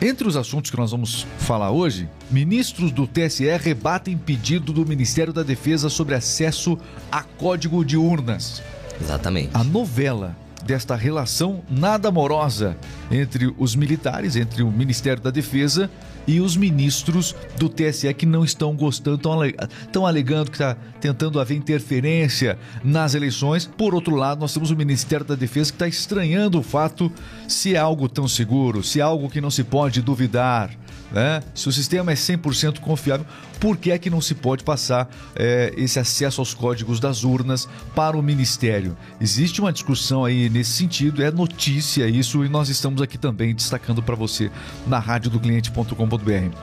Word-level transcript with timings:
Entre 0.00 0.28
os 0.28 0.36
assuntos 0.36 0.70
que 0.70 0.76
nós 0.76 0.90
vamos 0.90 1.26
falar 1.38 1.70
hoje, 1.70 2.08
ministros 2.30 2.92
do 2.92 3.06
TSE 3.06 3.46
rebatem 3.56 4.16
pedido 4.16 4.70
do 4.70 4.84
Ministério 4.84 5.32
da 5.32 5.42
Defesa 5.42 5.88
sobre 5.88 6.14
acesso 6.14 6.78
a 7.10 7.22
código 7.22 7.82
de 7.82 7.96
urnas. 7.96 8.62
Exatamente. 9.00 9.50
A 9.54 9.64
novela 9.64 10.36
desta 10.66 10.96
relação 10.96 11.62
nada 11.70 12.08
amorosa 12.08 12.76
entre 13.10 13.54
os 13.56 13.74
militares, 13.76 14.36
entre 14.36 14.62
o 14.62 14.70
Ministério 14.70 15.22
da 15.22 15.30
Defesa 15.30 15.90
e 16.26 16.40
os 16.40 16.56
ministros 16.56 17.34
do 17.56 17.68
TSE 17.68 18.12
que 18.12 18.26
não 18.26 18.44
estão 18.44 18.74
gostando, 18.74 19.16
estão, 19.16 19.40
ale, 19.40 19.54
estão 19.82 20.04
alegando 20.04 20.50
que 20.50 20.56
está 20.56 20.76
tentando 21.00 21.38
haver 21.38 21.56
interferência 21.56 22.58
nas 22.82 23.14
eleições. 23.14 23.64
Por 23.64 23.94
outro 23.94 24.16
lado, 24.16 24.40
nós 24.40 24.52
temos 24.52 24.70
o 24.70 24.76
Ministério 24.76 25.24
da 25.24 25.36
Defesa 25.36 25.70
que 25.70 25.76
está 25.76 25.88
estranhando 25.88 26.58
o 26.58 26.62
fato 26.62 27.10
se 27.46 27.74
é 27.74 27.78
algo 27.78 28.08
tão 28.08 28.26
seguro, 28.26 28.82
se 28.82 28.98
é 28.98 29.02
algo 29.02 29.30
que 29.30 29.40
não 29.40 29.50
se 29.50 29.62
pode 29.62 30.02
duvidar. 30.02 30.70
Né? 31.10 31.42
Se 31.54 31.68
o 31.68 31.72
sistema 31.72 32.12
é 32.12 32.14
100% 32.14 32.80
confiável, 32.80 33.26
por 33.60 33.76
que 33.76 33.90
é 33.90 33.98
que 33.98 34.10
não 34.10 34.20
se 34.20 34.34
pode 34.34 34.64
passar 34.64 35.08
é, 35.34 35.72
esse 35.76 35.98
acesso 35.98 36.40
aos 36.40 36.52
códigos 36.52 37.00
das 37.00 37.24
urnas 37.24 37.68
para 37.94 38.16
o 38.16 38.22
Ministério? 38.22 38.96
Existe 39.20 39.60
uma 39.60 39.72
discussão 39.72 40.24
aí 40.24 40.48
nesse 40.48 40.72
sentido, 40.72 41.22
é 41.22 41.30
notícia 41.30 42.06
isso 42.08 42.44
e 42.44 42.48
nós 42.48 42.68
estamos 42.68 43.00
aqui 43.00 43.16
também 43.16 43.54
destacando 43.54 44.02
para 44.02 44.14
você 44.14 44.50
na 44.86 44.98
rádio 44.98 45.30
do 45.30 45.40
cliente.com.br. 45.40 46.56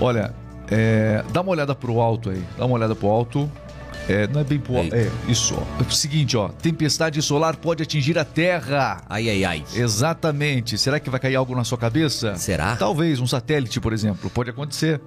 Olha, 0.00 0.34
é, 0.70 1.24
dá 1.32 1.40
uma 1.40 1.50
olhada 1.50 1.74
para 1.74 1.90
o 1.90 2.00
alto 2.00 2.30
aí, 2.30 2.42
dá 2.58 2.64
uma 2.64 2.74
olhada 2.74 2.94
para 2.94 3.06
o 3.06 3.10
alto. 3.10 3.50
É, 4.08 4.26
não 4.26 4.40
é 4.40 4.44
bem 4.44 4.58
pro... 4.58 4.76
É, 4.76 5.10
isso. 5.28 5.54
Ó. 5.56 5.82
É 5.82 5.86
o 5.86 5.90
seguinte, 5.90 6.36
ó. 6.36 6.48
Tempestade 6.48 7.20
solar 7.22 7.56
pode 7.56 7.82
atingir 7.82 8.18
a 8.18 8.24
Terra. 8.24 9.02
Ai, 9.08 9.28
ai, 9.30 9.44
ai. 9.44 9.64
Exatamente. 9.74 10.76
Será 10.76 11.00
que 11.00 11.08
vai 11.08 11.18
cair 11.18 11.36
algo 11.36 11.54
na 11.54 11.64
sua 11.64 11.78
cabeça? 11.78 12.36
Será? 12.36 12.76
Talvez, 12.76 13.20
um 13.20 13.26
satélite, 13.26 13.80
por 13.80 13.92
exemplo. 13.92 14.28
Pode 14.30 14.50
acontecer. 14.50 15.00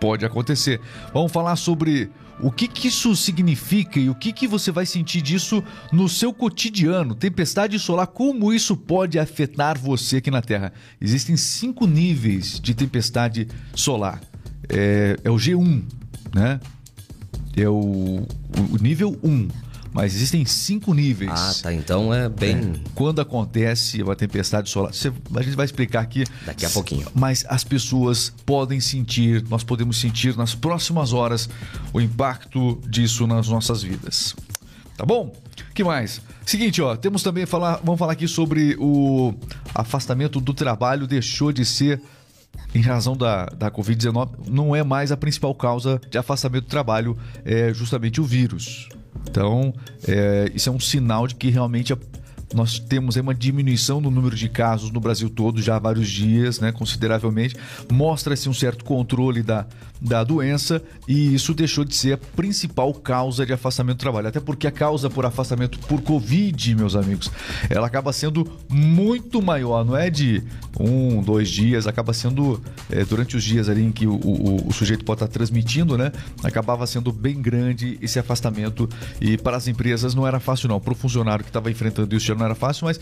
Pode 0.00 0.24
acontecer. 0.24 0.80
Vamos 1.12 1.32
falar 1.32 1.56
sobre 1.56 2.10
o 2.40 2.50
que, 2.50 2.66
que 2.66 2.88
isso 2.88 3.14
significa 3.14 3.98
e 3.98 4.10
o 4.10 4.14
que, 4.14 4.32
que 4.32 4.46
você 4.46 4.70
vai 4.70 4.86
sentir 4.86 5.22
disso 5.22 5.62
no 5.92 6.08
seu 6.08 6.32
cotidiano. 6.32 7.14
Tempestade 7.14 7.78
solar, 7.78 8.06
como 8.08 8.52
isso 8.52 8.76
pode 8.76 9.18
afetar 9.18 9.78
você 9.78 10.16
aqui 10.16 10.30
na 10.30 10.42
Terra? 10.42 10.72
Existem 11.00 11.36
cinco 11.36 11.86
níveis 11.86 12.60
de 12.60 12.74
tempestade 12.74 13.48
solar. 13.74 14.20
É, 14.68 15.16
é 15.22 15.30
o 15.30 15.36
G1, 15.36 15.84
né? 16.34 16.60
É 17.56 17.68
o, 17.68 18.26
o 18.70 18.82
nível 18.82 19.18
1 19.22 19.48
mas 19.94 20.12
existem 20.16 20.44
cinco 20.44 20.92
níveis. 20.92 21.30
Ah, 21.32 21.54
tá. 21.62 21.72
Então 21.72 22.12
é 22.12 22.28
bem. 22.28 22.56
É, 22.56 22.90
quando 22.96 23.20
acontece 23.20 24.02
uma 24.02 24.16
tempestade 24.16 24.68
solar, 24.68 24.90
a 24.90 25.42
gente 25.42 25.54
vai 25.54 25.64
explicar 25.64 26.00
aqui. 26.00 26.24
Daqui 26.44 26.66
a 26.66 26.70
pouquinho. 26.70 27.06
Mas 27.14 27.46
as 27.48 27.62
pessoas 27.62 28.32
podem 28.44 28.80
sentir, 28.80 29.44
nós 29.48 29.62
podemos 29.62 29.96
sentir 30.00 30.36
nas 30.36 30.52
próximas 30.52 31.12
horas 31.12 31.48
o 31.92 32.00
impacto 32.00 32.80
disso 32.88 33.24
nas 33.28 33.46
nossas 33.46 33.84
vidas. 33.84 34.34
Tá 34.96 35.06
bom? 35.06 35.32
que 35.74 35.82
mais? 35.82 36.20
Seguinte, 36.46 36.80
ó, 36.80 36.96
temos 36.96 37.22
também 37.22 37.46
falar, 37.46 37.80
vamos 37.82 37.98
falar 37.98 38.12
aqui 38.12 38.28
sobre 38.28 38.76
o 38.78 39.34
afastamento 39.74 40.40
do 40.40 40.54
trabalho 40.54 41.06
deixou 41.06 41.52
de 41.52 41.64
ser 41.64 42.00
em 42.74 42.80
razão 42.80 43.16
da, 43.16 43.46
da 43.46 43.70
Covid-19, 43.70 44.48
não 44.48 44.74
é 44.74 44.82
mais 44.82 45.12
a 45.12 45.16
principal 45.16 45.54
causa 45.54 46.00
de 46.10 46.18
afastamento 46.18 46.64
do 46.64 46.70
trabalho, 46.70 47.16
é 47.44 47.72
justamente 47.72 48.20
o 48.20 48.24
vírus. 48.24 48.88
Então, 49.28 49.72
é, 50.06 50.50
isso 50.54 50.68
é 50.68 50.72
um 50.72 50.80
sinal 50.80 51.26
de 51.26 51.34
que 51.34 51.50
realmente 51.50 51.92
a 51.92 51.98
nós 52.54 52.78
temos 52.78 53.16
uma 53.16 53.34
diminuição 53.34 54.00
no 54.00 54.10
número 54.10 54.36
de 54.36 54.48
casos 54.48 54.90
no 54.90 55.00
Brasil 55.00 55.28
todo 55.28 55.60
já 55.60 55.76
há 55.76 55.78
vários 55.78 56.08
dias, 56.08 56.60
né, 56.60 56.70
consideravelmente. 56.70 57.56
Mostra-se 57.90 58.48
um 58.48 58.54
certo 58.54 58.84
controle 58.84 59.42
da, 59.42 59.66
da 60.00 60.22
doença 60.22 60.82
e 61.08 61.34
isso 61.34 61.52
deixou 61.54 61.84
de 61.84 61.94
ser 61.94 62.12
a 62.12 62.18
principal 62.18 62.92
causa 62.94 63.44
de 63.44 63.52
afastamento 63.52 63.96
do 63.96 64.00
trabalho. 64.00 64.28
Até 64.28 64.38
porque 64.38 64.66
a 64.66 64.70
causa 64.70 65.10
por 65.10 65.26
afastamento 65.26 65.78
por 65.80 66.00
Covid, 66.02 66.74
meus 66.76 66.94
amigos, 66.94 67.30
ela 67.68 67.86
acaba 67.86 68.12
sendo 68.12 68.46
muito 68.68 69.42
maior, 69.42 69.84
não 69.84 69.96
é 69.96 70.08
de 70.08 70.42
um, 70.78 71.22
dois 71.22 71.48
dias, 71.48 71.86
acaba 71.86 72.12
sendo 72.12 72.60
é, 72.90 73.04
durante 73.04 73.36
os 73.36 73.42
dias 73.42 73.68
ali 73.68 73.82
em 73.82 73.90
que 73.92 74.06
o, 74.06 74.14
o, 74.14 74.68
o 74.68 74.72
sujeito 74.72 75.04
pode 75.04 75.22
estar 75.22 75.28
transmitindo, 75.28 75.96
né? 75.96 76.12
Acabava 76.42 76.86
sendo 76.86 77.12
bem 77.12 77.40
grande 77.40 77.98
esse 78.00 78.18
afastamento 78.18 78.88
e 79.20 79.36
para 79.36 79.56
as 79.56 79.66
empresas 79.66 80.14
não 80.14 80.26
era 80.26 80.38
fácil 80.38 80.68
não. 80.68 80.78
Para 80.78 80.92
o 80.92 80.96
funcionário 80.96 81.44
que 81.44 81.50
estava 81.50 81.70
enfrentando 81.70 82.14
isso 82.14 82.26
já 82.26 82.34
não 82.34 82.43
era 82.44 82.54
fácil, 82.54 82.86
mas 82.86 82.98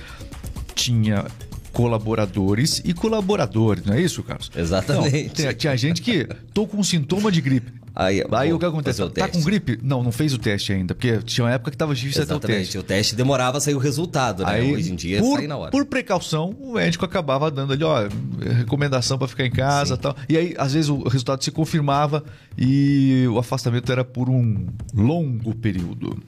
tinha 0.75 1.27
colaboradores 1.73 2.83
e 2.85 2.93
colaboradores, 2.93 3.85
não 3.85 3.95
é 3.95 4.01
isso, 4.01 4.23
Carlos? 4.23 4.51
Exatamente. 4.55 5.29
Não, 5.29 5.35
tinha, 5.35 5.55
tinha 5.55 5.77
gente 5.77 6.03
que 6.03 6.29
tô 6.53 6.67
com 6.67 6.83
sintoma 6.83 7.33
de 7.33 7.41
gripe. 7.41 7.82
Aí, 7.95 8.25
aí 8.33 8.53
o 8.53 8.59
que 8.59 8.65
acontece? 8.65 9.03
O 9.03 9.11
tá 9.11 9.29
com 9.29 9.41
gripe? 9.43 9.79
Não, 9.83 10.03
não 10.03 10.11
fez 10.11 10.33
o 10.33 10.39
teste 10.39 10.73
ainda, 10.73 10.95
porque 10.95 11.19
tinha 11.19 11.45
uma 11.45 11.53
época 11.53 11.71
que 11.71 11.77
tava 11.77 11.95
difícil 11.95 12.23
Exatamente. 12.23 12.45
até 12.45 12.55
o 12.55 12.59
teste. 12.59 12.79
O 12.79 12.83
teste 12.83 13.17
demorava 13.17 13.59
a 13.59 13.61
sair 13.61 13.75
o 13.75 13.79
resultado, 13.79 14.45
né? 14.45 14.53
Aí, 14.53 14.73
Hoje 14.73 14.93
em 14.93 14.97
dia 14.97 15.21
por, 15.21 15.39
sai 15.39 15.47
na 15.47 15.57
hora. 15.57 15.71
Por 15.71 15.85
precaução, 15.85 16.57
o 16.59 16.75
médico 16.75 17.05
acabava 17.05 17.51
dando 17.51 17.73
ali, 17.75 17.85
ó, 17.85 18.09
recomendação 18.57 19.19
para 19.19 19.29
ficar 19.29 19.45
em 19.45 19.51
casa 19.51 19.95
e 19.95 19.99
tal. 19.99 20.17
E 20.29 20.37
aí, 20.37 20.55
às 20.57 20.73
vezes, 20.73 20.89
o 20.89 21.03
resultado 21.03 21.45
se 21.45 21.51
confirmava 21.51 22.25
e 22.57 23.27
o 23.31 23.39
afastamento 23.39 23.93
era 23.93 24.05
por 24.05 24.31
um 24.31 24.67
longo 24.95 25.55
período. 25.55 26.19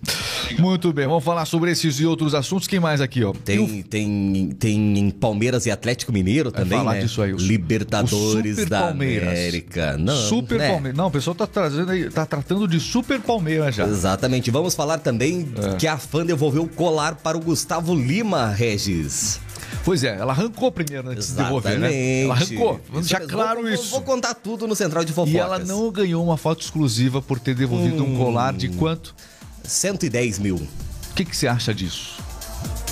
Muito 0.58 0.92
bem, 0.92 1.06
vamos 1.06 1.24
falar 1.24 1.44
sobre 1.47 1.70
esses 1.70 1.98
e 1.98 2.06
outros 2.06 2.34
assuntos. 2.34 2.69
Quem 2.69 2.78
mais 2.78 3.00
aqui, 3.00 3.24
ó? 3.24 3.32
Tem, 3.32 3.82
tem, 3.82 4.50
tem 4.58 5.10
Palmeiras 5.10 5.66
e 5.66 5.70
Atlético 5.70 6.12
Mineiro 6.12 6.53
também, 6.53 6.78
falar 6.78 6.94
né? 6.94 7.00
disso 7.00 7.22
aí. 7.22 7.32
O, 7.32 7.36
Libertadores 7.36 8.58
o 8.58 8.66
da 8.66 8.82
Palmeiras. 8.82 9.28
América. 9.28 9.97
Não, 9.97 10.16
Super 10.16 10.58
né? 10.58 10.69
Palmeiras. 10.69 10.97
Não, 10.97 11.06
o 11.06 11.10
pessoal 11.10 11.34
tá 11.34 11.47
trazendo 11.54 11.92
aí, 11.92 12.10
tá 12.10 12.26
tratando 12.26 12.66
de 12.66 12.81
Super 12.81 13.20
Palmeiras 13.20 13.75
já. 13.75 13.87
Exatamente. 13.87 14.50
Vamos 14.50 14.75
falar 14.75 14.98
também 14.98 15.48
é. 15.56 15.76
que 15.76 15.87
a 15.87 15.97
fã 15.97 16.26
devolveu 16.26 16.65
o 16.65 16.69
colar 16.69 17.15
para 17.15 17.37
o 17.38 17.41
Gustavo 17.41 17.94
Lima, 17.94 18.48
Regis. 18.48 19.41
Pois 19.84 20.03
é, 20.03 20.16
ela 20.16 20.32
arrancou 20.32 20.70
primeiro 20.72 21.09
antes 21.09 21.28
de 21.28 21.34
devolver, 21.34 21.78
né? 21.78 22.22
Ela 22.22 22.34
arrancou. 22.34 22.81
Vamos 22.91 23.09
deixar 23.09 23.26
claro 23.26 23.62
vou, 23.62 23.70
isso. 23.70 23.91
Vou 23.91 24.03
contar 24.03 24.34
tudo 24.34 24.66
no 24.66 24.75
Central 24.75 25.04
de 25.04 25.12
Fofocas. 25.12 25.34
E 25.34 25.38
ela 25.38 25.59
não 25.59 25.91
ganhou 25.91 26.25
uma 26.25 26.37
foto 26.37 26.62
exclusiva 26.62 27.22
por 27.22 27.38
ter 27.38 27.54
devolvido 27.54 28.04
hum, 28.04 28.15
um 28.15 28.19
colar 28.19 28.53
de 28.53 28.69
quanto? 28.71 29.15
110 29.62 30.38
mil. 30.38 30.56
O 30.56 31.15
que, 31.15 31.25
que 31.25 31.36
você 31.36 31.47
acha 31.47 31.72
disso? 31.72 32.15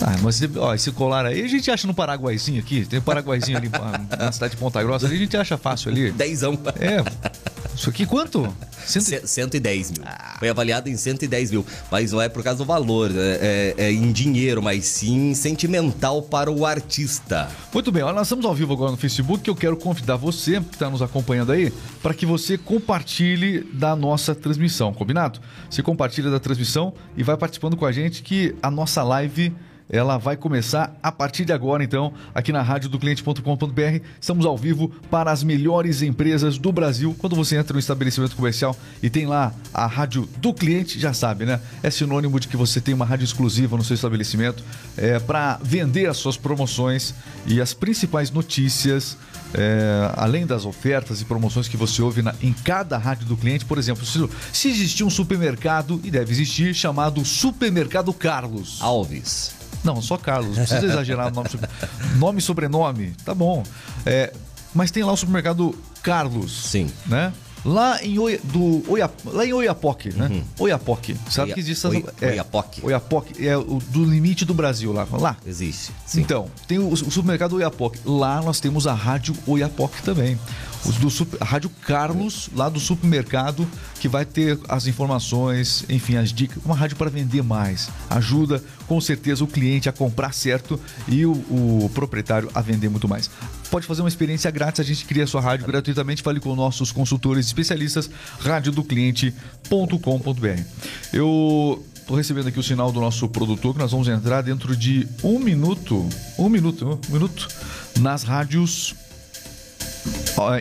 Ah, 0.00 0.17
mas 0.21 0.41
ó, 0.56 0.75
esse 0.75 0.91
colar 0.91 1.25
aí 1.27 1.43
a 1.43 1.49
gente 1.49 1.71
acha 1.71 1.87
no 1.87 1.94
Paraguaizinho 1.94 2.61
aqui. 2.61 2.84
Tem 2.84 2.99
um 2.99 3.03
Paraguaizinho 3.03 3.56
ali 3.56 3.71
na 4.19 4.33
cidade 4.33 4.55
de 4.55 4.61
Ponta 4.61 4.83
Grossa. 4.83 5.06
Ali 5.06 5.17
a 5.17 5.19
gente 5.19 5.37
acha 5.37 5.56
fácil 5.56 5.91
ali. 5.91 6.11
Dezão. 6.11 6.59
É. 6.79 7.03
Isso 7.82 7.91
aqui 7.91 8.06
quanto? 8.06 8.48
Cento... 8.87 9.26
110 9.26 9.91
mil. 9.91 10.03
Ah. 10.06 10.37
Foi 10.38 10.48
avaliado 10.48 10.88
em 10.88 10.97
110 10.97 11.50
mil. 11.50 11.66
Mas 11.91 12.12
não 12.12 12.22
é 12.22 12.28
por 12.28 12.41
causa 12.41 12.59
do 12.59 12.65
valor, 12.65 13.10
né? 13.10 13.38
é, 13.41 13.75
é, 13.76 13.91
em 13.91 14.12
dinheiro, 14.12 14.62
mas 14.62 14.84
sim 14.84 15.34
sentimental 15.34 16.22
para 16.22 16.48
o 16.48 16.65
artista. 16.65 17.50
Muito 17.75 17.91
bem, 17.91 18.04
olha, 18.04 18.15
nós 18.15 18.28
estamos 18.28 18.47
ao 18.47 18.54
vivo 18.54 18.72
agora 18.72 18.93
no 18.93 18.97
Facebook 18.97 19.48
eu 19.48 19.56
quero 19.56 19.76
convidar 19.76 20.15
você 20.15 20.60
que 20.60 20.75
está 20.76 20.88
nos 20.88 21.03
acompanhando 21.03 21.50
aí 21.50 21.72
para 22.00 22.15
que 22.15 22.25
você 22.25 22.56
compartilhe 22.56 23.65
da 23.72 23.97
nossa 23.97 24.32
transmissão, 24.32 24.94
combinado? 24.94 25.41
Você 25.69 25.82
compartilha 25.82 26.31
da 26.31 26.38
transmissão 26.38 26.94
e 27.16 27.25
vai 27.25 27.37
participando 27.37 27.76
com 27.76 27.84
a 27.84 27.91
gente 27.91 28.22
que 28.22 28.54
a 28.62 28.70
nossa 28.70 29.03
live 29.03 29.53
ela 29.93 30.17
vai 30.17 30.39
começar 30.39 30.99
a 31.03 31.13
partir 31.13 31.45
de 31.45 31.53
agora, 31.53 31.85
então, 31.85 32.15
aqui 32.35 32.51
na 32.51 32.63
rádio 32.63 32.89
do 32.89 32.99
cliente.com.br. 32.99 34.01
Estamos 34.19 34.47
ao 34.47 34.57
vivo 34.57 34.89
para 35.11 35.31
as 35.31 35.45
melhores 35.45 36.01
empresas 36.01 36.57
do 36.57 36.73
Brasil. 36.73 37.15
Quando 37.19 37.37
você 37.37 37.57
entra 37.57 37.75
no 37.75 37.79
estabelecimento 37.79 38.35
comercial 38.35 38.75
e 39.03 39.11
tem 39.11 39.27
lá 39.27 39.53
a 39.75 39.87
rádio 39.87 40.27
do 40.39 40.55
cliente, 40.55 40.99
já 40.99 41.13
sabe, 41.13 41.45
né? 41.45 41.61
É 41.83 41.91
sinônimo 41.91 42.41
de 42.41 42.49
que 42.49 42.57
você 42.57 42.81
tem 42.81 42.95
uma 42.95 43.05
rádio 43.05 43.25
exclusiva 43.25 43.77
no 43.77 43.85
seu 43.85 43.95
estabelecimento 43.95 44.65
é, 44.97 45.19
para 45.19 45.59
vender 45.63 46.07
as 46.07 46.17
suas 46.17 46.39
promoções 46.39 47.15
e 47.47 47.61
as 47.61 47.75
principais 47.75 48.31
notícias. 48.31 49.19
É, 49.55 50.11
além 50.17 50.47
das 50.47 50.65
ofertas 50.65 51.21
e 51.21 51.27
promoções 51.27 51.69
que 51.69 51.77
você 51.77 52.00
ouve 52.00 52.23
na, 52.23 52.35
em 52.43 52.55
cada 52.55 52.97
rádio 52.97 53.27
do 53.27 53.37
cliente, 53.37 53.67
por 53.67 53.77
exemplo, 53.77 54.06
se, 54.06 54.27
se 54.50 54.71
existir 54.71 55.05
um 55.05 55.11
supermercado, 55.11 56.00
e 56.03 56.11
deve 56.11 56.33
existir, 56.33 56.75
chamado 56.75 57.23
Supermercado 57.23 58.15
Carlos 58.15 58.79
Alves. 58.81 59.62
Não, 59.84 60.00
só 60.00 60.17
Carlos. 60.17 60.56
Não 60.56 60.64
precisa 60.64 60.87
exagerar 60.87 61.31
no 61.31 61.37
nome, 61.37 61.49
nome 62.17 62.38
e 62.38 62.43
sobrenome. 62.43 63.14
Tá 63.25 63.34
bom. 63.34 63.62
É, 64.06 64.32
mas 64.75 64.90
tem 64.90 65.02
lá 65.02 65.12
o 65.12 65.17
supermercado 65.17 65.75
Carlos. 66.02 66.70
Sim. 66.70 66.90
Né? 67.06 67.32
Lá 67.64 68.02
em, 68.02 68.19
Oi, 68.19 68.40
do, 68.43 68.82
lá 69.26 69.46
em 69.46 69.52
Oiapoque, 69.52 70.12
né? 70.12 70.26
Uhum. 70.26 70.44
Oiapoque. 70.58 71.17
Sabe 71.31 71.46
Oia, 71.46 71.55
que 71.55 71.61
existe 71.61 71.87
essa. 71.87 71.88
Oi, 71.88 72.05
é, 72.20 72.26
Oiapoque. 72.31 72.84
Oiapoque 72.84 73.46
é 73.46 73.56
o 73.56 73.81
do 73.88 74.05
limite 74.05 74.44
do 74.44 74.52
Brasil 74.52 74.93
lá. 74.93 75.06
Lá. 75.12 75.37
Existe. 75.46 75.93
Sim. 76.05 76.23
Então, 76.23 76.49
tem 76.67 76.78
o, 76.78 76.88
o 76.88 76.96
supermercado 76.96 77.52
Oiapoque. 77.55 78.00
Lá 78.05 78.43
nós 78.43 78.58
temos 78.58 78.87
a 78.87 78.94
Rádio 78.94 79.37
Oiapoque 79.46 80.02
também. 80.02 80.37
Os 80.84 80.96
do 80.96 81.12
a 81.40 81.44
Rádio 81.44 81.70
Carlos, 81.87 82.50
lá 82.55 82.69
do 82.69 82.81
supermercado, 82.81 83.67
que 84.00 84.08
vai 84.08 84.25
ter 84.25 84.58
as 84.69 84.87
informações, 84.87 85.84
enfim, 85.88 86.17
as 86.17 86.32
dicas. 86.32 86.58
Uma 86.64 86.75
rádio 86.75 86.96
para 86.96 87.08
vender 87.08 87.43
mais. 87.43 87.88
Ajuda, 88.11 88.62
com 88.87 89.00
certeza, 89.00 89.44
o 89.44 89.46
cliente 89.46 89.88
a 89.88 89.93
comprar 89.93 90.34
certo 90.34 90.81
e 91.06 91.25
o, 91.25 91.32
o 91.32 91.90
proprietário 91.94 92.50
a 92.55 92.61
vender 92.61 92.88
muito 92.88 93.08
mais. 93.08 93.31
pode 93.70 93.87
fazer 93.87 94.02
uma 94.02 94.08
experiência 94.08 94.50
grátis. 94.50 94.81
A 94.81 94.84
gente 94.84 95.05
cria 95.05 95.23
a 95.25 95.26
sua 95.26 95.40
rádio 95.40 95.67
gratuitamente. 95.67 96.23
Fale 96.23 96.40
com 96.40 96.56
nossos 96.56 96.90
consultores 96.90 97.46
especialistas, 97.46 98.11
radiodocliente.com.br. 98.40 100.62
Eu 101.12 101.85
Estou 102.02 102.17
recebendo 102.17 102.49
aqui 102.49 102.58
o 102.58 102.62
sinal 102.64 102.90
do 102.90 103.00
nosso 103.00 103.28
produtor 103.28 103.75
que 103.75 103.78
nós 103.78 103.93
vamos 103.93 104.08
entrar 104.08 104.43
dentro 104.43 104.76
de 104.76 105.06
um 105.23 105.38
minuto, 105.38 106.05
um 106.37 106.49
minuto, 106.49 106.99
um 107.08 107.12
minuto, 107.12 107.46
nas 108.00 108.25
rádios 108.25 108.93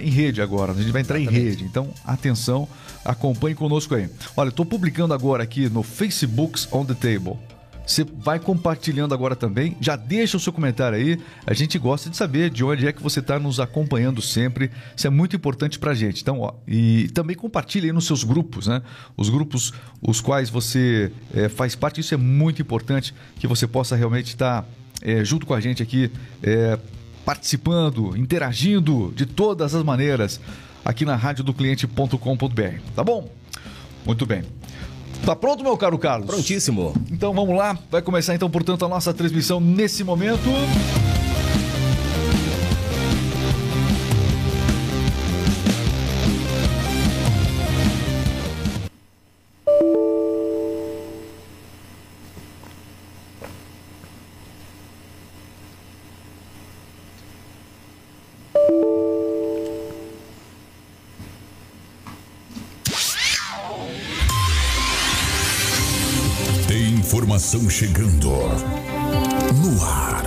em 0.02 0.10
rede 0.10 0.42
agora. 0.42 0.72
A 0.72 0.76
gente 0.76 0.92
vai 0.92 1.02
entrar 1.02 1.20
Exatamente. 1.20 1.46
em 1.46 1.50
rede. 1.50 1.64
Então, 1.64 1.90
atenção, 2.06 2.68
acompanhe 3.04 3.56
conosco 3.56 3.96
aí. 3.96 4.10
Olha, 4.36 4.50
estou 4.50 4.66
publicando 4.66 5.14
agora 5.14 5.44
aqui 5.44 5.70
no 5.70 5.84
Facebook's 5.84 6.68
on 6.72 6.86
the 6.86 6.94
Table. 6.94 7.38
Você 7.86 8.06
vai 8.06 8.40
compartilhando 8.40 9.14
agora 9.14 9.36
também. 9.36 9.76
Já 9.82 9.96
deixa 9.96 10.38
o 10.38 10.40
seu 10.40 10.54
comentário 10.54 10.98
aí. 10.98 11.20
A 11.46 11.54
gente 11.54 11.78
gosta 11.78 12.10
de 12.10 12.16
saber 12.16 12.50
de 12.50 12.64
onde 12.64 12.88
é 12.88 12.94
que 12.94 13.02
você 13.02 13.20
está 13.20 13.40
nos 13.40 13.60
acompanhando 13.60 14.22
sempre. 14.22 14.72
Isso 14.96 15.08
é 15.08 15.10
muito 15.10 15.36
importante 15.36 15.78
para 15.78 15.92
a 15.92 15.94
gente. 15.94 16.22
Então, 16.22 16.40
ó, 16.40 16.54
e 16.68 17.10
também 17.10 17.36
compartilhe 17.36 17.88
aí 17.88 17.92
nos 17.92 18.06
seus 18.06 18.24
grupos, 18.24 18.68
né? 18.68 18.82
Os 19.18 19.30
grupos 19.30 19.74
os 20.02 20.22
quais 20.22 20.50
você 20.50 21.12
é, 21.34 21.50
faz 21.50 21.76
parte. 21.76 22.00
Isso 22.00 22.14
é 22.14 22.18
muito 22.18 22.62
importante 22.62 23.14
que 23.38 23.48
você 23.48 23.68
possa 23.68 23.96
realmente 23.96 24.28
estar 24.28 24.62
tá, 24.62 24.68
é, 25.02 25.26
junto 25.26 25.46
com 25.46 25.54
a 25.54 25.60
gente 25.60 25.84
aqui, 25.84 26.12
é, 26.44 26.80
participando, 27.26 28.16
interagindo 28.18 29.14
de 29.16 29.26
todas 29.26 29.76
as 29.76 29.84
maneiras 29.84 30.40
aqui 30.84 31.06
na 31.06 31.16
rádio 31.16 31.44
do 31.44 31.54
cliente.com.br. 31.54 32.80
Tá 32.96 33.04
bom? 33.04 33.30
Muito 34.06 34.26
bem. 34.26 34.44
Tá 35.26 35.36
pronto, 35.36 35.64
meu 35.64 35.78
caro 35.78 35.98
Carlos? 36.00 36.28
Prontíssimo. 36.28 36.94
Então 37.12 37.34
vamos 37.34 37.56
lá. 37.56 37.78
Vai 37.92 38.02
começar 38.02 38.34
então, 38.34 38.50
portanto, 38.50 38.86
a 38.86 38.90
nossa 38.90 39.14
transmissão 39.14 39.60
nesse 39.60 40.04
momento. 40.04 40.50
Informação 67.32 67.70
chegando 67.70 68.28
no 68.28 69.82
ar. 69.86 70.22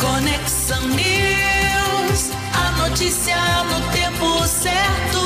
Conexão 0.00 0.88
News, 0.88 2.30
a 2.52 2.88
notícia 2.88 3.36
no 3.66 3.92
tempo 3.92 4.44
certo. 4.48 5.18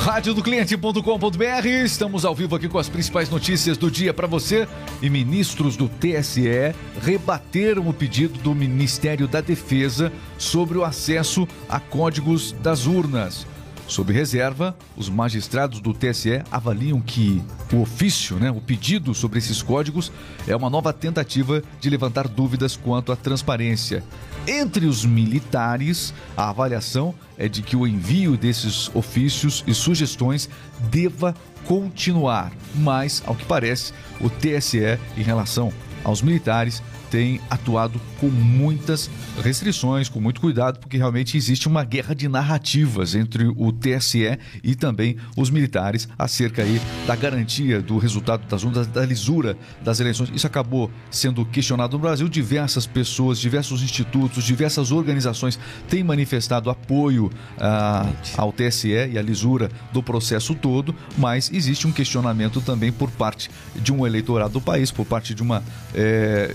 Rádio 0.00 0.34
do 0.34 0.42
cliente.com.br, 0.42 1.66
estamos 1.82 2.26
ao 2.26 2.34
vivo 2.34 2.56
aqui 2.56 2.68
com 2.68 2.78
as 2.78 2.90
principais 2.90 3.30
notícias 3.30 3.78
do 3.78 3.90
dia 3.90 4.12
para 4.12 4.26
você. 4.26 4.68
E 5.00 5.08
ministros 5.08 5.76
do 5.76 5.88
TSE 5.88 6.74
rebateram 7.00 7.88
o 7.88 7.94
pedido 7.94 8.38
do 8.40 8.54
Ministério 8.54 9.26
da 9.26 9.40
Defesa 9.40 10.12
sobre 10.36 10.76
o 10.76 10.84
acesso 10.84 11.48
a 11.66 11.80
códigos 11.80 12.52
das 12.52 12.84
urnas. 12.84 13.46
Sob 13.90 14.12
reserva, 14.12 14.76
os 14.96 15.08
magistrados 15.08 15.80
do 15.80 15.92
TSE 15.92 16.44
avaliam 16.48 17.00
que 17.00 17.42
o 17.72 17.80
ofício, 17.80 18.36
né, 18.36 18.48
o 18.48 18.60
pedido 18.60 19.12
sobre 19.12 19.40
esses 19.40 19.62
códigos, 19.62 20.12
é 20.46 20.54
uma 20.54 20.70
nova 20.70 20.92
tentativa 20.92 21.60
de 21.80 21.90
levantar 21.90 22.28
dúvidas 22.28 22.76
quanto 22.76 23.10
à 23.10 23.16
transparência. 23.16 24.04
Entre 24.46 24.86
os 24.86 25.04
militares, 25.04 26.14
a 26.36 26.50
avaliação 26.50 27.12
é 27.36 27.48
de 27.48 27.62
que 27.62 27.74
o 27.74 27.84
envio 27.84 28.36
desses 28.36 28.88
ofícios 28.94 29.64
e 29.66 29.74
sugestões 29.74 30.48
deva 30.88 31.34
continuar, 31.64 32.52
mas, 32.76 33.24
ao 33.26 33.34
que 33.34 33.44
parece, 33.44 33.92
o 34.20 34.30
TSE, 34.30 35.00
em 35.16 35.22
relação 35.22 35.72
aos 36.04 36.22
militares, 36.22 36.80
tem 37.10 37.40
atuado 37.50 38.00
com 38.20 38.28
muitas 38.28 39.10
restrições, 39.42 40.08
com 40.08 40.20
muito 40.20 40.40
cuidado, 40.40 40.78
porque 40.78 40.96
realmente 40.96 41.36
existe 41.36 41.66
uma 41.66 41.84
guerra 41.84 42.14
de 42.14 42.28
narrativas 42.28 43.14
entre 43.14 43.46
o 43.46 43.72
TSE 43.72 44.38
e 44.62 44.74
também 44.74 45.16
os 45.36 45.50
militares 45.50 46.08
acerca 46.18 46.62
aí 46.62 46.80
da 47.06 47.16
garantia 47.16 47.80
do 47.80 47.98
resultado 47.98 48.46
das 48.46 48.62
urnas, 48.62 48.86
da 48.86 49.04
lisura 49.04 49.56
das 49.82 49.98
eleições. 50.00 50.30
Isso 50.34 50.46
acabou 50.46 50.90
sendo 51.10 51.44
questionado 51.44 51.96
no 51.96 51.98
Brasil. 51.98 52.28
Diversas 52.28 52.86
pessoas, 52.86 53.38
diversos 53.38 53.82
institutos, 53.82 54.44
diversas 54.44 54.92
organizações 54.92 55.58
têm 55.88 56.04
manifestado 56.04 56.70
apoio 56.70 57.30
ah, 57.58 58.08
ao 58.36 58.52
TSE 58.52 58.88
e 58.88 59.18
à 59.18 59.22
lisura 59.22 59.70
do 59.92 60.02
processo 60.02 60.54
todo, 60.54 60.94
mas 61.18 61.50
existe 61.52 61.86
um 61.86 61.92
questionamento 61.92 62.60
também 62.60 62.92
por 62.92 63.10
parte 63.10 63.50
de 63.74 63.92
um 63.92 64.06
eleitorado 64.06 64.52
do 64.52 64.60
país, 64.60 64.90
por 64.90 65.04
parte 65.04 65.34
de 65.34 65.42
uma 65.42 65.62
é, 65.94 66.54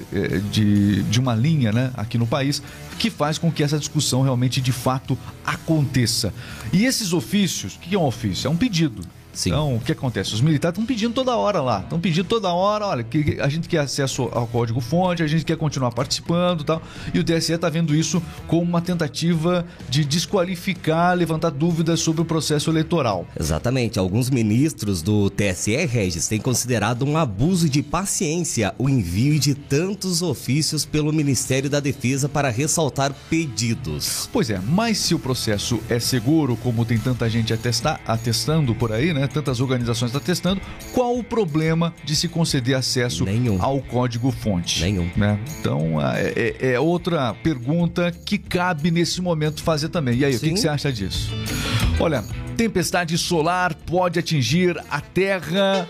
de, 0.51 1.03
de 1.03 1.19
uma 1.19 1.35
linha 1.35 1.71
né, 1.71 1.91
aqui 1.95 2.17
no 2.17 2.27
país 2.27 2.61
que 2.97 3.09
faz 3.09 3.37
com 3.37 3.51
que 3.51 3.63
essa 3.63 3.77
discussão 3.77 4.21
realmente 4.21 4.61
de 4.61 4.71
fato 4.71 5.17
aconteça. 5.45 6.33
E 6.71 6.85
esses 6.85 7.13
ofícios, 7.13 7.75
o 7.75 7.79
que 7.79 7.95
é 7.95 7.99
um 7.99 8.05
ofício? 8.05 8.47
É 8.47 8.49
um 8.49 8.55
pedido. 8.55 9.01
Sim. 9.35 9.49
Então, 9.49 9.75
o 9.75 9.79
que 9.79 9.91
acontece? 9.91 10.33
Os 10.33 10.41
militares 10.41 10.73
estão 10.73 10.85
pedindo 10.85 11.13
toda 11.13 11.35
hora 11.35 11.61
lá. 11.61 11.81
Estão 11.81 11.99
pedindo 11.99 12.25
toda 12.25 12.51
hora, 12.51 12.87
olha, 12.87 13.03
que 13.03 13.37
a 13.39 13.49
gente 13.49 13.67
quer 13.67 13.79
acesso 13.79 14.29
ao 14.31 14.47
código-fonte, 14.47 15.21
a 15.21 15.27
gente 15.27 15.45
quer 15.45 15.57
continuar 15.57 15.91
participando 15.91 16.61
e 16.61 16.63
tal. 16.65 16.81
E 17.13 17.19
o 17.19 17.23
TSE 17.23 17.53
está 17.53 17.69
vendo 17.69 17.93
isso 17.93 18.21
como 18.47 18.63
uma 18.63 18.81
tentativa 18.81 19.65
de 19.89 20.05
desqualificar, 20.05 21.15
levantar 21.15 21.51
dúvidas 21.51 21.99
sobre 21.99 22.21
o 22.21 22.25
processo 22.25 22.69
eleitoral. 22.69 23.27
Exatamente. 23.37 23.99
Alguns 23.99 24.29
ministros 24.29 25.01
do 25.01 25.29
TSE, 25.29 25.85
Regis, 25.85 26.27
têm 26.27 26.39
considerado 26.39 27.05
um 27.05 27.17
abuso 27.17 27.69
de 27.69 27.83
paciência 27.83 28.73
o 28.77 28.89
envio 28.89 29.39
de 29.39 29.53
tantos 29.53 30.21
ofícios 30.21 30.85
pelo 30.85 31.11
Ministério 31.11 31.69
da 31.69 31.79
Defesa 31.79 32.29
para 32.29 32.49
ressaltar 32.49 33.13
pedidos. 33.29 34.29
Pois 34.31 34.49
é, 34.49 34.59
mas 34.65 34.97
se 34.97 35.13
o 35.13 35.19
processo 35.19 35.79
é 35.89 35.99
seguro, 35.99 36.55
como 36.57 36.85
tem 36.85 36.97
tanta 36.97 37.29
gente 37.29 37.53
atestar, 37.53 37.99
atestando 38.05 38.73
por 38.73 38.91
aí, 38.91 39.13
né? 39.13 39.24
Tantas 39.27 39.59
organizações 39.59 40.09
estão 40.09 40.21
testando. 40.21 40.61
Qual 40.93 41.17
o 41.17 41.23
problema 41.23 41.93
de 42.03 42.15
se 42.15 42.27
conceder 42.27 42.75
acesso 42.75 43.25
Nenhum. 43.25 43.61
ao 43.61 43.81
código-fonte? 43.81 44.81
Nenhum. 44.81 45.09
Né? 45.15 45.39
Então, 45.59 46.01
é, 46.01 46.33
é, 46.35 46.73
é, 46.73 46.79
outra 46.79 47.33
pergunta 47.33 48.11
que 48.11 48.37
cabe 48.37 48.91
nesse 48.91 49.21
momento 49.21 49.61
fazer 49.63 49.89
também. 49.89 50.17
E 50.17 50.25
aí, 50.25 50.33
Sim. 50.33 50.37
o 50.37 50.41
que, 50.41 50.53
que 50.55 50.59
você 50.59 50.69
acha 50.69 50.91
disso? 50.91 51.31
Olha, 51.99 52.23
tempestade 52.57 53.17
solar 53.17 53.73
pode 53.73 54.19
atingir 54.19 54.77
a 54.89 54.99
Terra. 55.01 55.87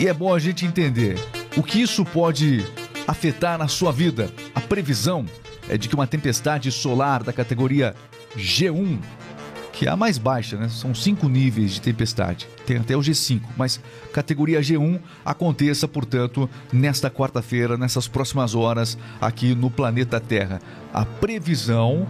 E 0.00 0.08
é 0.08 0.12
bom 0.12 0.34
a 0.34 0.38
gente 0.38 0.66
entender 0.66 1.16
o 1.56 1.62
que 1.62 1.80
isso 1.80 2.04
pode 2.04 2.64
afetar 3.06 3.58
na 3.58 3.68
sua 3.68 3.92
vida. 3.92 4.30
A 4.54 4.60
previsão 4.60 5.24
é 5.68 5.76
de 5.76 5.88
que 5.88 5.94
uma 5.94 6.06
tempestade 6.06 6.70
solar 6.70 7.22
da 7.22 7.32
categoria 7.32 7.94
G1 8.36 8.98
que 9.82 9.88
é 9.88 9.90
a 9.90 9.96
mais 9.96 10.16
baixa, 10.16 10.56
né? 10.56 10.68
São 10.68 10.94
cinco 10.94 11.28
níveis 11.28 11.72
de 11.72 11.80
tempestade. 11.80 12.46
Tem 12.64 12.76
até 12.76 12.96
o 12.96 13.00
G5, 13.00 13.40
mas 13.56 13.80
categoria 14.12 14.60
G1 14.60 15.00
aconteça, 15.24 15.88
portanto, 15.88 16.48
nesta 16.72 17.10
quarta-feira, 17.10 17.76
nessas 17.76 18.06
próximas 18.06 18.54
horas, 18.54 18.96
aqui 19.20 19.56
no 19.56 19.72
planeta 19.72 20.20
Terra. 20.20 20.60
A 20.94 21.04
previsão 21.04 22.06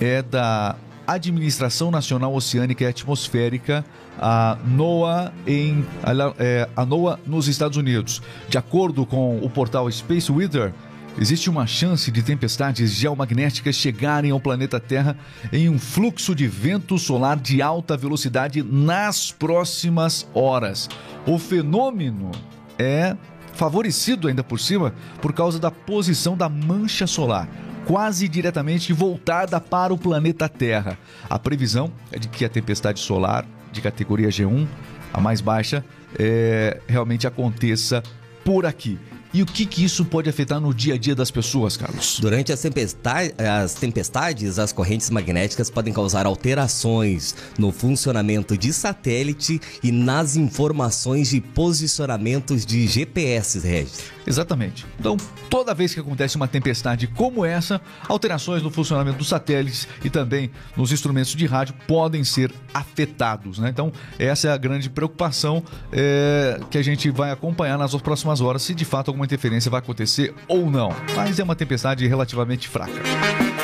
é 0.00 0.20
da 0.20 0.74
Administração 1.06 1.92
Nacional 1.92 2.34
Oceânica 2.34 2.82
e 2.82 2.88
Atmosférica, 2.88 3.84
a 4.18 4.58
NOAA, 4.66 5.32
em, 5.46 5.86
a, 6.02 6.12
é, 6.40 6.68
a 6.74 6.84
NOAA 6.84 7.20
nos 7.24 7.46
Estados 7.46 7.78
Unidos. 7.78 8.20
De 8.48 8.58
acordo 8.58 9.06
com 9.06 9.38
o 9.38 9.48
portal 9.48 9.88
Space 9.92 10.32
Weather, 10.32 10.74
existe 11.18 11.48
uma 11.48 11.66
chance 11.66 12.10
de 12.10 12.22
tempestades 12.22 12.90
geomagnéticas 12.92 13.76
chegarem 13.76 14.30
ao 14.30 14.40
planeta 14.40 14.78
Terra 14.78 15.16
em 15.52 15.68
um 15.68 15.78
fluxo 15.78 16.34
de 16.34 16.46
vento 16.46 16.98
solar 16.98 17.38
de 17.38 17.62
alta 17.62 17.96
velocidade 17.96 18.62
nas 18.62 19.32
próximas 19.32 20.26
horas. 20.34 20.88
O 21.26 21.38
fenômeno 21.38 22.30
é 22.78 23.16
favorecido 23.54 24.28
ainda 24.28 24.44
por 24.44 24.60
cima 24.60 24.94
por 25.22 25.32
causa 25.32 25.58
da 25.58 25.70
posição 25.70 26.36
da 26.36 26.48
mancha 26.48 27.06
solar 27.06 27.48
quase 27.86 28.26
diretamente 28.26 28.92
voltada 28.92 29.60
para 29.60 29.94
o 29.94 29.98
planeta 29.98 30.48
Terra. 30.48 30.98
A 31.30 31.38
previsão 31.38 31.92
é 32.10 32.18
de 32.18 32.28
que 32.28 32.44
a 32.44 32.48
tempestade 32.48 32.98
solar 32.98 33.46
de 33.70 33.80
categoria 33.80 34.28
G1, 34.28 34.66
a 35.14 35.20
mais 35.20 35.40
baixa, 35.40 35.84
é, 36.18 36.80
realmente 36.88 37.26
aconteça 37.26 38.02
por 38.44 38.66
aqui. 38.66 38.98
E 39.36 39.42
o 39.42 39.44
que, 39.44 39.66
que 39.66 39.84
isso 39.84 40.02
pode 40.02 40.30
afetar 40.30 40.58
no 40.58 40.72
dia 40.72 40.94
a 40.94 40.96
dia 40.96 41.14
das 41.14 41.30
pessoas, 41.30 41.76
Carlos? 41.76 42.18
Durante 42.20 42.54
as, 42.54 42.62
tempesta- 42.62 43.34
as 43.62 43.74
tempestades, 43.74 44.58
as 44.58 44.72
correntes 44.72 45.10
magnéticas 45.10 45.68
podem 45.68 45.92
causar 45.92 46.24
alterações 46.24 47.34
no 47.58 47.70
funcionamento 47.70 48.56
de 48.56 48.72
satélite 48.72 49.60
e 49.82 49.92
nas 49.92 50.36
informações 50.36 51.28
de 51.28 51.42
posicionamentos 51.42 52.64
de 52.64 52.86
GPS, 52.86 53.58
Regis. 53.58 54.16
Exatamente. 54.26 54.84
Então, 54.98 55.16
toda 55.48 55.72
vez 55.74 55.94
que 55.94 56.00
acontece 56.00 56.34
uma 56.36 56.48
tempestade 56.48 57.06
como 57.06 57.44
essa, 57.44 57.80
alterações 58.08 58.62
no 58.62 58.70
funcionamento 58.70 59.18
dos 59.18 59.28
satélites 59.28 59.86
e 60.02 60.10
também 60.10 60.50
nos 60.76 60.90
instrumentos 60.90 61.36
de 61.36 61.46
rádio 61.46 61.74
podem 61.86 62.24
ser 62.24 62.52
afetados. 62.74 63.58
Né? 63.58 63.68
Então, 63.68 63.92
essa 64.18 64.48
é 64.48 64.50
a 64.52 64.56
grande 64.56 64.90
preocupação 64.90 65.62
é, 65.92 66.58
que 66.70 66.78
a 66.78 66.82
gente 66.82 67.10
vai 67.10 67.30
acompanhar 67.30 67.78
nas 67.78 67.94
próximas 67.96 68.40
horas, 68.40 68.62
se 68.62 68.74
de 68.74 68.84
fato 68.84 69.08
alguma 69.08 69.25
interferência 69.26 69.70
vai 69.70 69.80
acontecer 69.80 70.34
ou 70.48 70.70
não. 70.70 70.90
Mas 71.14 71.38
é 71.38 71.44
uma 71.44 71.54
tempestade 71.54 72.06
relativamente 72.06 72.68
fraca. 72.68 73.55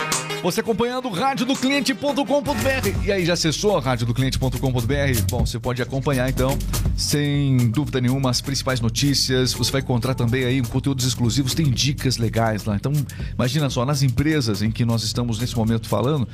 Você 0.42 0.58
acompanhando 0.58 1.08
radiodocliente.com.br. 1.08 3.04
E 3.04 3.12
aí, 3.12 3.24
já 3.24 3.34
acessou 3.34 3.78
radiodocliente.com.br? 3.78 5.22
Bom, 5.30 5.46
você 5.46 5.60
pode 5.60 5.80
acompanhar 5.80 6.28
então, 6.28 6.58
sem 6.96 7.70
dúvida 7.70 8.00
nenhuma, 8.00 8.28
as 8.28 8.40
principais 8.40 8.80
notícias. 8.80 9.54
Você 9.54 9.70
vai 9.70 9.82
encontrar 9.82 10.14
também 10.14 10.44
aí 10.44 10.60
conteúdos 10.62 11.04
exclusivos, 11.06 11.54
tem 11.54 11.70
dicas 11.70 12.16
legais 12.16 12.64
lá. 12.64 12.74
Então, 12.74 12.92
imagina 13.32 13.70
só, 13.70 13.86
nas 13.86 14.02
empresas 14.02 14.62
em 14.62 14.72
que 14.72 14.84
nós 14.84 15.04
estamos 15.04 15.38
nesse 15.38 15.54
momento 15.54 15.88
falando, 15.88 16.26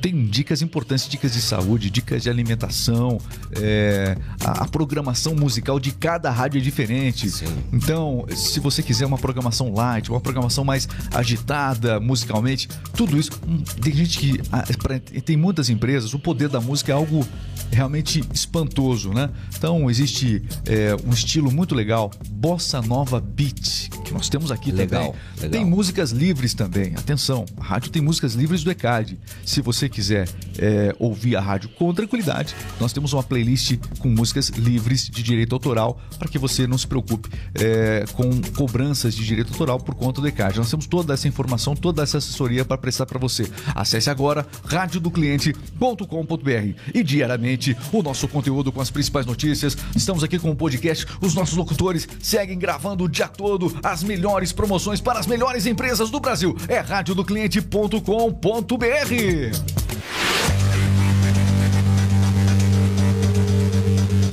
tem 0.00 0.24
dicas 0.24 0.62
importantes, 0.62 1.08
dicas 1.08 1.32
de 1.32 1.42
saúde, 1.42 1.90
dicas 1.90 2.22
de 2.22 2.30
alimentação, 2.30 3.18
é, 3.60 4.16
a, 4.40 4.62
a 4.62 4.68
programação 4.68 5.34
musical 5.34 5.80
de 5.80 5.90
cada 5.90 6.30
rádio 6.30 6.60
é 6.60 6.62
diferente. 6.62 7.28
Sim. 7.28 7.46
Então, 7.72 8.24
se 8.36 8.60
você 8.60 8.84
quiser 8.84 9.04
uma 9.04 9.18
programação 9.18 9.74
light, 9.74 10.10
uma 10.10 10.20
programação 10.20 10.64
mais 10.64 10.88
agitada 11.12 11.98
musicalmente, 11.98 12.68
tudo 12.94 13.18
isso. 13.18 13.47
Tem 13.80 13.92
gente 13.94 14.18
que. 14.18 14.40
ah, 14.52 14.64
pra- 14.78 14.98
Tem 15.00 15.36
muitas 15.36 15.70
empresas, 15.70 16.12
o 16.14 16.18
poder 16.18 16.48
da 16.48 16.60
música 16.60 16.92
é 16.92 16.94
algo 16.94 17.26
realmente 17.70 18.22
espantoso, 18.32 19.12
né? 19.12 19.30
Então, 19.56 19.90
existe 19.90 20.42
é, 20.66 20.96
um 21.06 21.10
estilo 21.12 21.50
muito 21.50 21.74
legal, 21.74 22.10
Bossa 22.30 22.80
Nova 22.80 23.20
Beat, 23.20 23.90
que 24.04 24.12
nós 24.14 24.28
temos 24.28 24.50
aqui 24.50 24.70
Legal, 24.72 25.06
também. 25.12 25.22
legal. 25.36 25.50
Tem 25.50 25.64
músicas 25.64 26.10
livres 26.10 26.54
também. 26.54 26.94
Atenção, 26.96 27.44
a 27.58 27.64
rádio 27.64 27.90
tem 27.90 28.00
músicas 28.00 28.34
livres 28.34 28.62
do 28.64 28.70
ECAD. 28.70 29.18
Se 29.44 29.60
você 29.60 29.88
quiser 29.88 30.28
é, 30.58 30.94
ouvir 30.98 31.36
a 31.36 31.40
rádio 31.40 31.68
com 31.70 31.92
tranquilidade, 31.92 32.54
nós 32.80 32.92
temos 32.92 33.12
uma 33.12 33.22
playlist 33.22 33.76
com 33.98 34.08
músicas 34.08 34.48
livres 34.48 35.08
de 35.08 35.22
direito 35.22 35.54
autoral 35.54 36.00
para 36.18 36.28
que 36.28 36.38
você 36.38 36.66
não 36.66 36.78
se 36.78 36.86
preocupe 36.86 37.28
é, 37.54 38.04
com 38.14 38.30
cobranças 38.56 39.14
de 39.14 39.24
direito 39.26 39.52
autoral 39.52 39.78
por 39.78 39.94
conta 39.94 40.20
do 40.20 40.26
ECAD. 40.28 40.56
Nós 40.58 40.70
temos 40.70 40.86
toda 40.86 41.12
essa 41.14 41.28
informação, 41.28 41.74
toda 41.76 42.02
essa 42.02 42.18
assessoria 42.18 42.64
para 42.64 42.78
prestar 42.78 43.04
para 43.06 43.18
você. 43.38 43.50
Acesse 43.74 44.10
agora 44.10 44.46
radiodocliente.com.br 44.64 46.74
e 46.92 47.02
diariamente 47.02 47.76
o 47.92 48.02
nosso 48.02 48.26
conteúdo 48.26 48.72
com 48.72 48.80
as 48.80 48.90
principais 48.90 49.26
notícias. 49.26 49.76
Estamos 49.94 50.24
aqui 50.24 50.38
com 50.38 50.50
o 50.50 50.56
podcast. 50.56 51.06
Os 51.20 51.34
nossos 51.34 51.56
locutores 51.56 52.08
seguem 52.20 52.58
gravando 52.58 53.04
o 53.04 53.08
dia 53.08 53.28
todo 53.28 53.78
as 53.82 54.02
melhores 54.02 54.52
promoções 54.52 55.00
para 55.00 55.20
as 55.20 55.26
melhores 55.26 55.66
empresas 55.66 56.10
do 56.10 56.20
Brasil. 56.20 56.56
É 56.68 56.80
radiodocliente.com.br. 56.80 59.68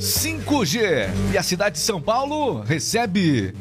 5G 0.00 1.08
e 1.32 1.38
a 1.38 1.42
cidade 1.42 1.76
de 1.76 1.82
São 1.82 2.00
Paulo 2.00 2.60
recebe 2.60 3.52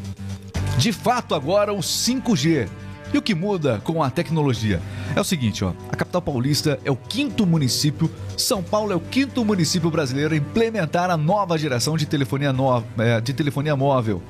de 0.77 0.91
fato 0.91 1.33
agora 1.33 1.73
o 1.73 1.79
5G. 1.79 2.67
E 3.15 3.17
o 3.17 3.21
que 3.21 3.33
muda 3.33 3.79
com 3.81 4.03
a 4.03 4.09
tecnologia? 4.09 4.81
É 5.15 5.21
o 5.21 5.23
seguinte, 5.23 5.63
ó, 5.63 5.71
a 5.89 5.95
capital 5.95 6.21
paulista 6.21 6.77
é 6.83 6.91
o 6.91 6.97
quinto 6.97 7.45
município, 7.45 8.11
São 8.35 8.61
Paulo 8.61 8.91
é 8.91 8.95
o 8.97 8.99
quinto 8.99 9.45
município 9.45 9.89
brasileiro 9.89 10.33
a 10.33 10.37
implementar 10.37 11.09
a 11.09 11.15
nova 11.15 11.57
geração 11.57 11.95
de 11.95 12.05
telefonia, 12.05 12.51
no- 12.51 12.83
é, 12.97 13.21
de 13.21 13.31
telefonia 13.31 13.73
móvel. 13.73 14.21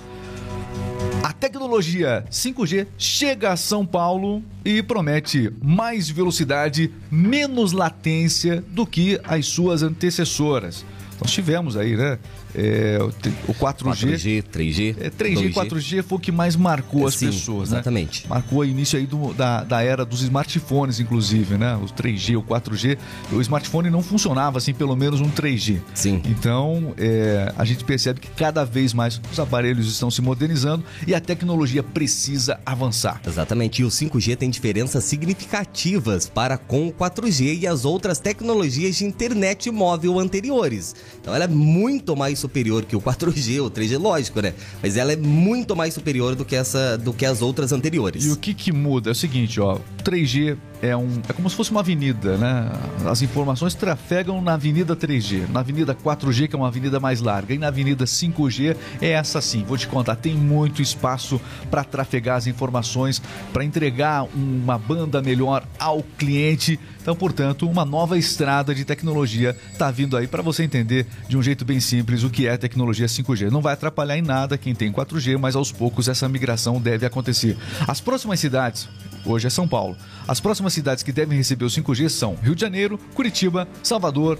A 1.24 1.34
tecnologia 1.34 2.26
5G 2.30 2.86
chega 2.96 3.54
a 3.54 3.58
São 3.58 3.84
Paulo 3.84 4.44
e 4.64 4.84
promete 4.84 5.52
mais 5.64 6.08
velocidade, 6.08 6.92
menos 7.10 7.72
latência 7.72 8.64
do 8.70 8.86
que 8.86 9.20
as 9.24 9.48
suas 9.48 9.82
antecessoras. 9.82 10.86
Nós 11.20 11.32
tivemos 11.32 11.76
aí, 11.76 11.98
né? 11.98 12.20
É, 12.58 12.98
o 13.02 13.12
te- 13.12 13.34
o 13.48 13.54
4G. 13.54 14.14
4G, 14.16 14.44
3G. 14.44 14.96
É, 15.00 15.10
3G 15.10 15.46
e 15.50 15.54
4G 15.54 16.04
foi 16.04 16.18
o 16.18 16.22
que 16.22 16.32
mais 16.32 16.56
marcou 16.56 17.06
as 17.08 17.16
Sim, 17.16 17.28
pessoas, 17.28 17.70
né? 17.72 17.78
exatamente. 17.78 18.28
Marcou 18.28 18.60
o 18.60 18.66
início 18.66 18.98
aí 18.98 19.06
do- 19.06 19.34
da, 19.34 19.64
da 19.64 19.82
era 19.84 20.06
dos 20.06 20.22
smartphones, 20.22 21.00
inclusive, 21.00 21.58
né? 21.58 21.76
O 21.76 21.86
3G, 21.86 22.38
o 22.38 22.42
4G. 22.44 22.98
O 23.32 23.42
smartphone 23.42 23.90
não 23.90 24.02
funcionava 24.02 24.58
assim, 24.58 24.74
pelo 24.74 24.96
menos 24.96 25.20
um 25.22 25.30
3G. 25.30 25.82
Sim. 25.94 26.22
Então, 26.26 26.94
é, 26.98 27.52
a 27.58 27.66
gente 27.66 27.84
percebe 27.84 28.20
que 28.20 28.30
cada 28.30 28.64
vez 28.64 28.94
mais 28.94 29.20
os 29.32 29.40
aparelhos 29.40 29.88
estão 29.88 30.10
se 30.10 30.22
modernizando 30.22 30.84
e 31.06 31.14
a 31.14 31.20
tecnologia 31.20 31.84
precisa 31.84 32.60
avançar. 32.66 33.22
Exatamente, 33.28 33.82
e 33.82 33.86
o 33.86 33.90
5G 33.90 34.36
tem 34.38 34.50
diferenças 34.50 35.04
significativas 35.04 36.28
para 36.30 36.58
com 36.58 36.88
o 36.88 36.92
4G 36.94 37.60
e 37.62 37.68
as 37.68 37.86
outras 37.86 38.20
tecnologias 38.20 38.96
de 38.98 39.06
internet 39.06 39.70
móvel 39.72 40.20
anteriores. 40.20 40.96
Então 41.22 41.34
ela 41.36 41.46
é 41.46 41.48
muito 41.48 42.16
mais 42.16 42.40
superior 42.46 42.86
que 42.86 42.96
o 42.96 43.02
4G, 43.02 43.62
o 43.62 43.70
3G, 43.70 44.00
lógico, 44.00 44.42
né? 44.42 44.54
Mas 44.82 44.98
ela 44.98 45.12
é 45.12 45.16
muito 45.16 45.76
mais 45.76 45.94
superior 45.94 46.36
do 46.36 46.46
que 46.46 46.56
essa, 46.56 46.98
do 46.98 47.14
que 47.14 47.26
as 47.26 47.42
outras 47.42 47.72
anteriores. 47.72 48.26
E 48.26 48.32
o 48.32 48.38
que 48.38 48.54
que 48.54 48.72
muda? 48.72 49.10
É 49.10 49.12
o 49.12 49.16
seguinte, 49.16 49.60
ó, 49.60 49.80
3G 50.04 50.58
é 50.82 50.96
um 50.96 51.22
é 51.28 51.34
como 51.34 51.50
se 51.50 51.56
fosse 51.56 51.72
uma 51.72 51.80
avenida, 51.80 52.38
né? 52.38 52.72
As 53.06 53.22
informações 53.22 53.74
trafegam 53.74 54.42
na 54.42 54.54
avenida 54.54 54.96
3G, 54.96 55.50
na 55.50 55.62
avenida 55.62 55.96
4G, 55.96 56.48
que 56.48 56.56
é 56.56 56.58
uma 56.58 56.68
avenida 56.68 57.00
mais 57.00 57.22
larga, 57.22 57.54
e 57.54 57.58
na 57.58 57.68
avenida 57.68 58.06
5G 58.06 58.76
é 59.02 59.12
essa 59.12 59.42
sim. 59.42 59.64
Vou 59.64 59.78
te 59.78 59.88
contar, 59.88 60.16
tem 60.16 60.36
muito 60.36 60.82
espaço 60.82 61.40
para 61.72 61.84
trafegar 61.84 62.38
as 62.38 62.48
informações, 62.48 63.22
para 63.52 63.64
entregar 63.64 64.28
uma 64.36 64.78
banda 64.78 65.22
melhor 65.22 65.66
ao 65.80 66.04
cliente. 66.18 66.80
Então, 67.06 67.16
portanto, 67.16 67.70
uma 67.70 67.86
nova 67.86 68.18
estrada 68.18 68.74
de 68.74 68.84
tecnologia 68.84 69.56
está 69.72 69.92
vindo 69.92 70.18
aí 70.18 70.26
para 70.26 70.42
você 70.42 70.64
entender 70.64 71.06
de 71.30 71.38
um 71.38 71.44
jeito 71.44 71.64
bem 71.64 71.80
simples 71.80 72.24
o 72.24 72.32
que 72.32 72.48
é 72.48 72.58
tecnologia 72.58 73.06
5G. 73.06 73.52
Não 73.52 73.62
vai 73.62 73.74
atrapalhar 73.74 74.18
em 74.18 74.24
nada 74.24 74.58
quem 74.58 74.74
tem 74.74 74.92
4G, 74.92 75.38
mas 75.38 75.56
aos 75.56 75.72
poucos 75.72 76.08
essa 76.08 76.28
migração 76.28 76.82
deve 76.82 77.06
acontecer. 77.06 77.56
As 77.88 78.02
próximas 78.02 78.40
cidades, 78.40 78.90
hoje 79.24 79.46
é 79.46 79.52
São 79.52 79.68
Paulo, 79.68 79.96
as 80.28 80.40
próximas 80.40 80.74
cidades 80.74 81.04
que 81.04 81.12
devem 81.12 81.38
receber 81.38 81.66
o 81.66 81.70
5G 81.70 82.10
são 82.10 82.34
Rio 82.42 82.56
de 82.56 82.62
Janeiro, 82.62 82.98
Curitiba, 83.14 83.68
Salvador 83.84 84.40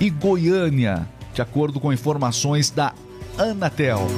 e 0.00 0.10
Goiânia, 0.10 1.08
de 1.32 1.40
acordo 1.40 1.78
com 1.78 1.92
informações 1.92 2.68
da 2.68 2.92
Anatel. 3.38 4.08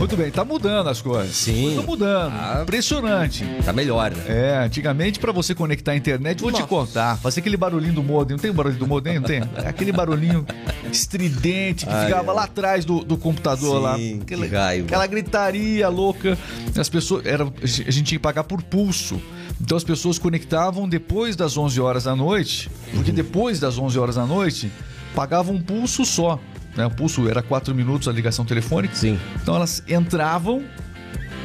Muito 0.00 0.16
bem, 0.16 0.30
tá 0.30 0.46
mudando 0.46 0.88
as 0.88 1.02
coisas. 1.02 1.36
Sim. 1.36 1.74
Tá 1.76 1.82
mudando. 1.82 2.32
Tá. 2.32 2.60
Impressionante. 2.62 3.44
Tá 3.62 3.70
melhor, 3.70 4.10
né? 4.10 4.24
É, 4.26 4.64
antigamente 4.64 5.18
para 5.18 5.30
você 5.30 5.54
conectar 5.54 5.92
a 5.92 5.96
internet, 5.96 6.40
vou 6.40 6.50
te 6.50 6.54
Nossa. 6.54 6.66
contar, 6.66 7.18
fazer 7.18 7.40
aquele 7.40 7.58
barulhinho 7.58 7.92
do 7.92 8.02
modem, 8.02 8.34
não 8.34 8.40
tem 8.42 8.50
barulho 8.50 8.76
do 8.76 8.86
modem? 8.86 9.16
Não 9.16 9.22
tem? 9.28 9.42
É 9.62 9.68
aquele 9.68 9.92
barulhinho 9.92 10.46
estridente 10.90 11.84
que 11.84 11.92
ficava 11.92 12.30
ai. 12.30 12.36
lá 12.36 12.44
atrás 12.44 12.86
do, 12.86 13.04
do 13.04 13.18
computador 13.18 13.76
Sim, 13.76 13.82
lá. 13.82 13.96
que 13.96 14.34
Aquela, 14.34 14.46
raiva. 14.46 14.86
aquela 14.86 15.06
gritaria 15.06 15.86
louca. 15.90 16.38
As 16.74 16.88
pessoas, 16.88 17.26
era, 17.26 17.44
a 17.44 17.66
gente 17.66 18.02
tinha 18.02 18.18
que 18.18 18.22
pagar 18.22 18.44
por 18.44 18.62
pulso. 18.62 19.20
Então 19.60 19.76
as 19.76 19.84
pessoas 19.84 20.18
conectavam 20.18 20.88
depois 20.88 21.36
das 21.36 21.58
11 21.58 21.78
horas 21.78 22.04
da 22.04 22.16
noite, 22.16 22.70
porque 22.94 23.12
depois 23.12 23.60
das 23.60 23.76
11 23.76 23.98
horas 23.98 24.14
da 24.14 24.24
noite, 24.24 24.72
pagavam 25.14 25.56
um 25.56 25.60
pulso 25.60 26.06
só. 26.06 26.40
Né? 26.76 26.86
O 26.86 26.90
pulso 26.90 27.28
era 27.28 27.42
4 27.42 27.74
minutos 27.74 28.06
a 28.08 28.12
ligação 28.12 28.44
telefônica. 28.44 28.94
Sim. 28.94 29.18
Então 29.42 29.56
elas 29.56 29.82
entravam 29.88 30.62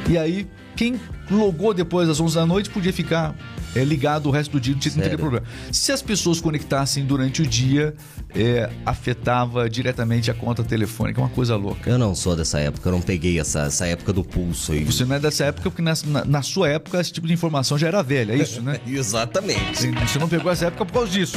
e 0.08 0.16
aí 0.16 0.46
quem 0.76 1.00
logou 1.30 1.72
depois 1.74 2.06
das 2.06 2.20
11 2.20 2.34
da 2.36 2.44
noite 2.46 2.68
podia 2.70 2.92
ficar 2.92 3.34
é, 3.74 3.82
ligado 3.82 4.26
o 4.26 4.30
resto 4.30 4.52
do 4.52 4.60
dia, 4.60 4.74
não 4.74 4.80
tinha- 4.80 5.18
problema. 5.18 5.44
Se 5.72 5.90
as 5.90 6.00
pessoas 6.00 6.40
conectassem 6.40 7.04
durante 7.04 7.42
o 7.42 7.46
dia, 7.46 7.94
é, 8.34 8.70
afetava 8.84 9.68
diretamente 9.68 10.30
a 10.30 10.34
conta 10.34 10.62
telefônica, 10.62 11.20
é 11.20 11.24
uma 11.24 11.30
coisa 11.30 11.56
louca. 11.56 11.88
Eu 11.90 11.98
não 11.98 12.14
sou 12.14 12.36
dessa 12.36 12.58
época, 12.60 12.88
eu 12.88 12.92
não 12.92 13.00
peguei 13.00 13.38
essa, 13.40 13.62
essa 13.62 13.86
época 13.86 14.12
do 14.12 14.22
pulso 14.22 14.72
aí. 14.72 14.84
Você 14.84 15.04
não 15.04 15.16
é 15.16 15.18
dessa 15.18 15.44
época 15.46 15.70
porque 15.70 15.82
nessa- 15.82 16.06
na, 16.06 16.24
na 16.24 16.42
sua 16.42 16.68
época 16.68 17.00
esse 17.00 17.12
tipo 17.12 17.26
de 17.26 17.32
informação 17.32 17.76
já 17.76 17.88
era 17.88 18.02
velha, 18.02 18.32
é 18.32 18.36
isso, 18.36 18.60
né? 18.62 18.78
Exatamente. 18.86 19.88
Você 20.06 20.18
não 20.18 20.28
pegou 20.28 20.52
essa 20.52 20.66
época 20.66 20.84
por 20.86 20.92
causa 20.92 21.10
disso. 21.10 21.36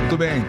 Muito 0.00 0.16
bem. 0.16 0.42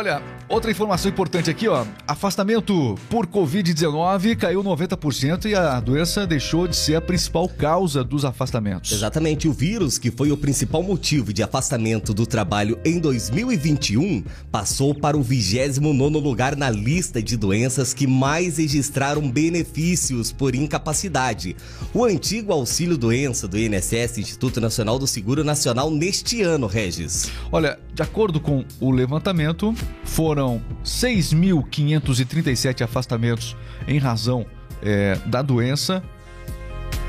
Olha, 0.00 0.22
Outra 0.50 0.68
informação 0.68 1.08
importante 1.08 1.48
aqui, 1.48 1.68
ó. 1.68 1.86
Afastamento 2.08 2.98
por 3.08 3.24
Covid-19 3.28 4.36
caiu 4.36 4.64
90% 4.64 5.44
e 5.44 5.54
a 5.54 5.78
doença 5.78 6.26
deixou 6.26 6.66
de 6.66 6.74
ser 6.74 6.96
a 6.96 7.00
principal 7.00 7.48
causa 7.48 8.02
dos 8.02 8.24
afastamentos. 8.24 8.90
Exatamente, 8.90 9.46
o 9.46 9.52
vírus, 9.52 9.96
que 9.96 10.10
foi 10.10 10.32
o 10.32 10.36
principal 10.36 10.82
motivo 10.82 11.32
de 11.32 11.40
afastamento 11.40 12.12
do 12.12 12.26
trabalho 12.26 12.80
em 12.84 12.98
2021, 12.98 14.24
passou 14.50 14.92
para 14.92 15.16
o 15.16 15.22
29 15.22 16.18
lugar 16.18 16.56
na 16.56 16.68
lista 16.68 17.22
de 17.22 17.36
doenças 17.36 17.94
que 17.94 18.08
mais 18.08 18.58
registraram 18.58 19.30
benefícios 19.30 20.32
por 20.32 20.56
incapacidade. 20.56 21.54
O 21.94 22.04
antigo 22.04 22.52
auxílio-doença 22.52 23.46
do 23.46 23.56
INSS, 23.56 24.18
Instituto 24.18 24.60
Nacional 24.60 24.98
do 24.98 25.06
Seguro 25.06 25.44
Nacional, 25.44 25.92
neste 25.92 26.42
ano, 26.42 26.66
Regis. 26.66 27.30
Olha, 27.52 27.78
de 27.94 28.02
acordo 28.02 28.40
com 28.40 28.64
o 28.80 28.90
levantamento, 28.90 29.72
foram 30.04 30.39
6.537 30.84 32.82
afastamentos 32.82 33.56
em 33.86 33.98
razão 33.98 34.46
é, 34.82 35.16
da 35.26 35.42
doença 35.42 36.02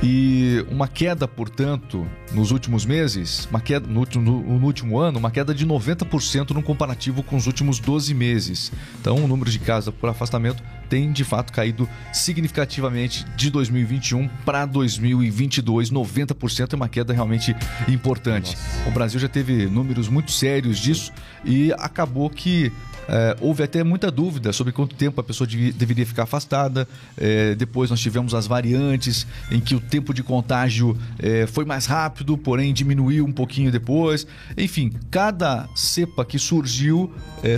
e 0.04 0.66
uma 0.70 0.88
queda, 0.88 1.28
portanto, 1.28 2.08
nos 2.32 2.50
últimos 2.50 2.86
meses, 2.86 3.48
uma 3.52 3.62
queda 3.62 3.88
no 3.88 4.00
último, 4.00 4.24
no, 4.24 4.60
no 4.60 4.66
último 4.66 4.98
ano, 4.98 5.20
uma 5.20 5.30
queda 5.30 5.54
de 5.54 5.66
90% 5.66 6.52
no 6.52 6.64
comparativo 6.64 7.22
com 7.22 7.36
os 7.36 7.46
últimos 7.46 7.80
12 7.80 8.14
meses. 8.16 8.72
Então, 9.00 9.18
o 9.18 9.28
número 9.28 9.52
de 9.52 9.60
casos 9.60 9.94
por 9.94 10.10
afastamento 10.10 10.64
tem 10.92 11.10
de 11.10 11.24
fato 11.24 11.54
caído 11.54 11.88
significativamente 12.12 13.26
de 13.38 13.50
2021 13.50 14.28
para 14.44 14.66
2022. 14.66 15.90
90% 15.90 16.74
é 16.74 16.76
uma 16.76 16.90
queda 16.90 17.14
realmente 17.14 17.56
importante. 17.88 18.58
Nossa. 18.58 18.90
O 18.90 18.92
Brasil 18.92 19.18
já 19.18 19.30
teve 19.30 19.68
números 19.68 20.10
muito 20.10 20.34
sérios 20.34 20.78
disso 20.78 21.14
e 21.46 21.72
acabou 21.78 22.30
que 22.30 22.74
é, 23.08 23.36
houve 23.42 23.64
até 23.64 23.84
muita 23.84 24.12
dúvida 24.12 24.54
sobre 24.54 24.72
quanto 24.72 24.96
tempo 24.96 25.20
a 25.20 25.24
pessoa 25.24 25.48
devia, 25.48 25.74
deveria 25.74 26.06
ficar 26.06 26.24
afastada. 26.24 26.88
É, 27.18 27.56
depois 27.56 27.90
nós 27.90 28.00
tivemos 28.00 28.34
as 28.34 28.48
variantes, 28.48 29.28
em 29.52 29.60
que 29.60 29.76
o 29.76 29.80
tempo 29.80 30.14
de 30.14 30.24
contágio 30.24 30.98
é, 31.20 31.46
foi 31.48 31.66
mais 31.66 31.86
rápido, 31.86 32.38
porém 32.38 32.74
diminuiu 32.74 33.26
um 33.26 33.32
pouquinho 33.32 33.72
depois. 33.72 34.26
Enfim, 34.58 34.94
cada 35.10 35.68
cepa 35.76 36.24
que 36.24 36.40
surgiu 36.40 37.12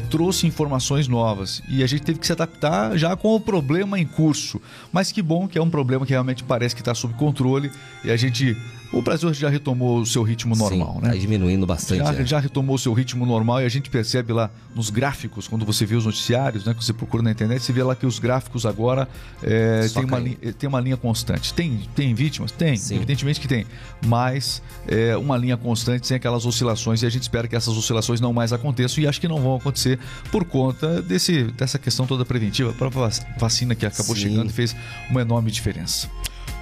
trouxe 0.09 0.47
informações 0.47 1.09
novas 1.09 1.61
e 1.67 1.83
a 1.83 1.87
gente 1.87 2.03
teve 2.03 2.17
que 2.17 2.25
se 2.25 2.31
adaptar 2.31 2.97
já 2.97 3.11
com 3.23 3.35
o 3.35 3.39
problema 3.39 3.97
em 3.97 4.05
curso. 4.05 4.61
Mas 4.91 5.09
que 5.09 5.21
bom 5.21 5.47
que 5.47 5.57
é 5.57 5.61
um 5.61 5.69
problema 5.69 6.05
que 6.05 6.11
realmente 6.11 6.43
parece 6.43 6.75
que 6.75 6.81
está 6.81 6.93
sob 6.93 7.13
controle 7.13 7.71
e 8.03 8.11
a 8.11 8.17
gente 8.17 8.55
o 8.93 9.01
Brasil 9.01 9.33
já 9.33 9.50
retomou 9.50 10.00
o 10.00 10.05
seu 10.05 10.21
ritmo 10.21 10.55
normal, 10.55 10.95
Sim, 10.95 11.01
né? 11.01 11.09
Tá 11.09 11.15
diminuindo 11.15 11.65
bastante. 11.65 11.97
Já, 11.97 12.13
é. 12.13 12.25
já, 12.25 12.39
retomou 12.39 12.75
o 12.75 12.79
seu 12.79 12.93
ritmo 12.93 13.25
normal 13.25 13.62
e 13.62 13.65
a 13.65 13.69
gente 13.69 13.89
percebe 13.89 14.31
lá 14.31 14.51
nos 14.75 14.91
gráficos, 14.91 15.47
quando 15.47 15.65
você 15.65 15.83
vê 15.83 15.95
os 15.95 16.05
noticiários, 16.05 16.63
né? 16.63 16.73
Que 16.75 16.85
você 16.85 16.93
procura 16.93 17.23
na 17.23 17.31
internet, 17.31 17.63
você 17.63 17.73
vê 17.73 17.81
lá 17.81 17.95
que 17.95 18.05
os 18.05 18.19
gráficos 18.19 18.67
agora 18.67 19.07
é, 19.41 19.88
tem, 19.88 20.05
uma 20.05 20.19
linha, 20.19 20.38
tem 20.57 20.69
uma 20.69 20.79
linha 20.79 20.95
constante. 20.95 21.53
Tem, 21.53 21.81
tem 21.95 22.13
vítimas? 22.13 22.51
Tem, 22.51 22.77
Sim. 22.77 22.95
evidentemente 22.95 23.39
que 23.39 23.47
tem. 23.47 23.65
Mas 24.05 24.62
é 24.88 25.17
uma 25.17 25.38
linha 25.38 25.57
constante 25.57 26.05
sem 26.05 26.15
aquelas 26.15 26.45
oscilações 26.45 27.01
e 27.01 27.05
a 27.07 27.09
gente 27.09 27.23
espera 27.23 27.47
que 27.47 27.55
essas 27.55 27.75
oscilações 27.75 28.21
não 28.21 28.31
mais 28.31 28.53
aconteçam 28.53 29.03
e 29.03 29.07
acho 29.07 29.19
que 29.19 29.27
não 29.27 29.41
vão 29.41 29.55
acontecer 29.55 29.97
por 30.31 30.45
conta 30.45 31.01
desse, 31.01 31.45
dessa 31.45 31.79
questão 31.79 32.05
toda 32.05 32.23
preventiva. 32.23 32.69
A 32.69 32.73
própria 32.73 33.09
vacina 33.39 33.73
que 33.73 33.88
acabou 33.88 34.15
Sim. 34.15 34.21
chegando 34.21 34.51
e 34.51 34.53
fez 34.53 34.75
uma 35.09 35.21
enorme 35.21 35.50
diferença. 35.50 36.07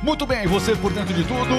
Muito 0.03 0.25
bem, 0.25 0.47
você 0.47 0.75
por 0.75 0.91
dentro 0.91 1.13
de 1.13 1.23
tudo. 1.23 1.55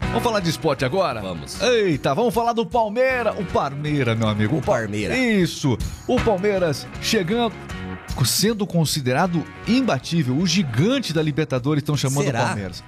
Vamos 0.00 0.22
falar 0.22 0.40
de 0.40 0.48
esporte 0.48 0.84
agora? 0.84 1.20
Vamos. 1.20 1.60
Eita, 1.60 2.14
vamos 2.14 2.32
falar 2.32 2.54
do 2.54 2.64
Palmeiras. 2.64 3.38
O 3.38 3.44
Palmeiras, 3.44 4.18
meu 4.18 4.28
amigo. 4.28 4.56
O 4.56 4.62
Palmeiras. 4.62 5.16
Isso. 5.16 5.76
O 6.06 6.18
Palmeiras 6.20 6.86
chegando 7.02 7.52
sendo 8.24 8.66
considerado 8.66 9.44
imbatível, 9.66 10.36
o 10.36 10.46
gigante 10.46 11.12
da 11.12 11.22
Libertadores 11.22 11.82
estão 11.82 11.96
chamando 11.96 12.24
Será? 12.24 12.42
o 12.42 12.46
Palmeiras. 12.46 12.82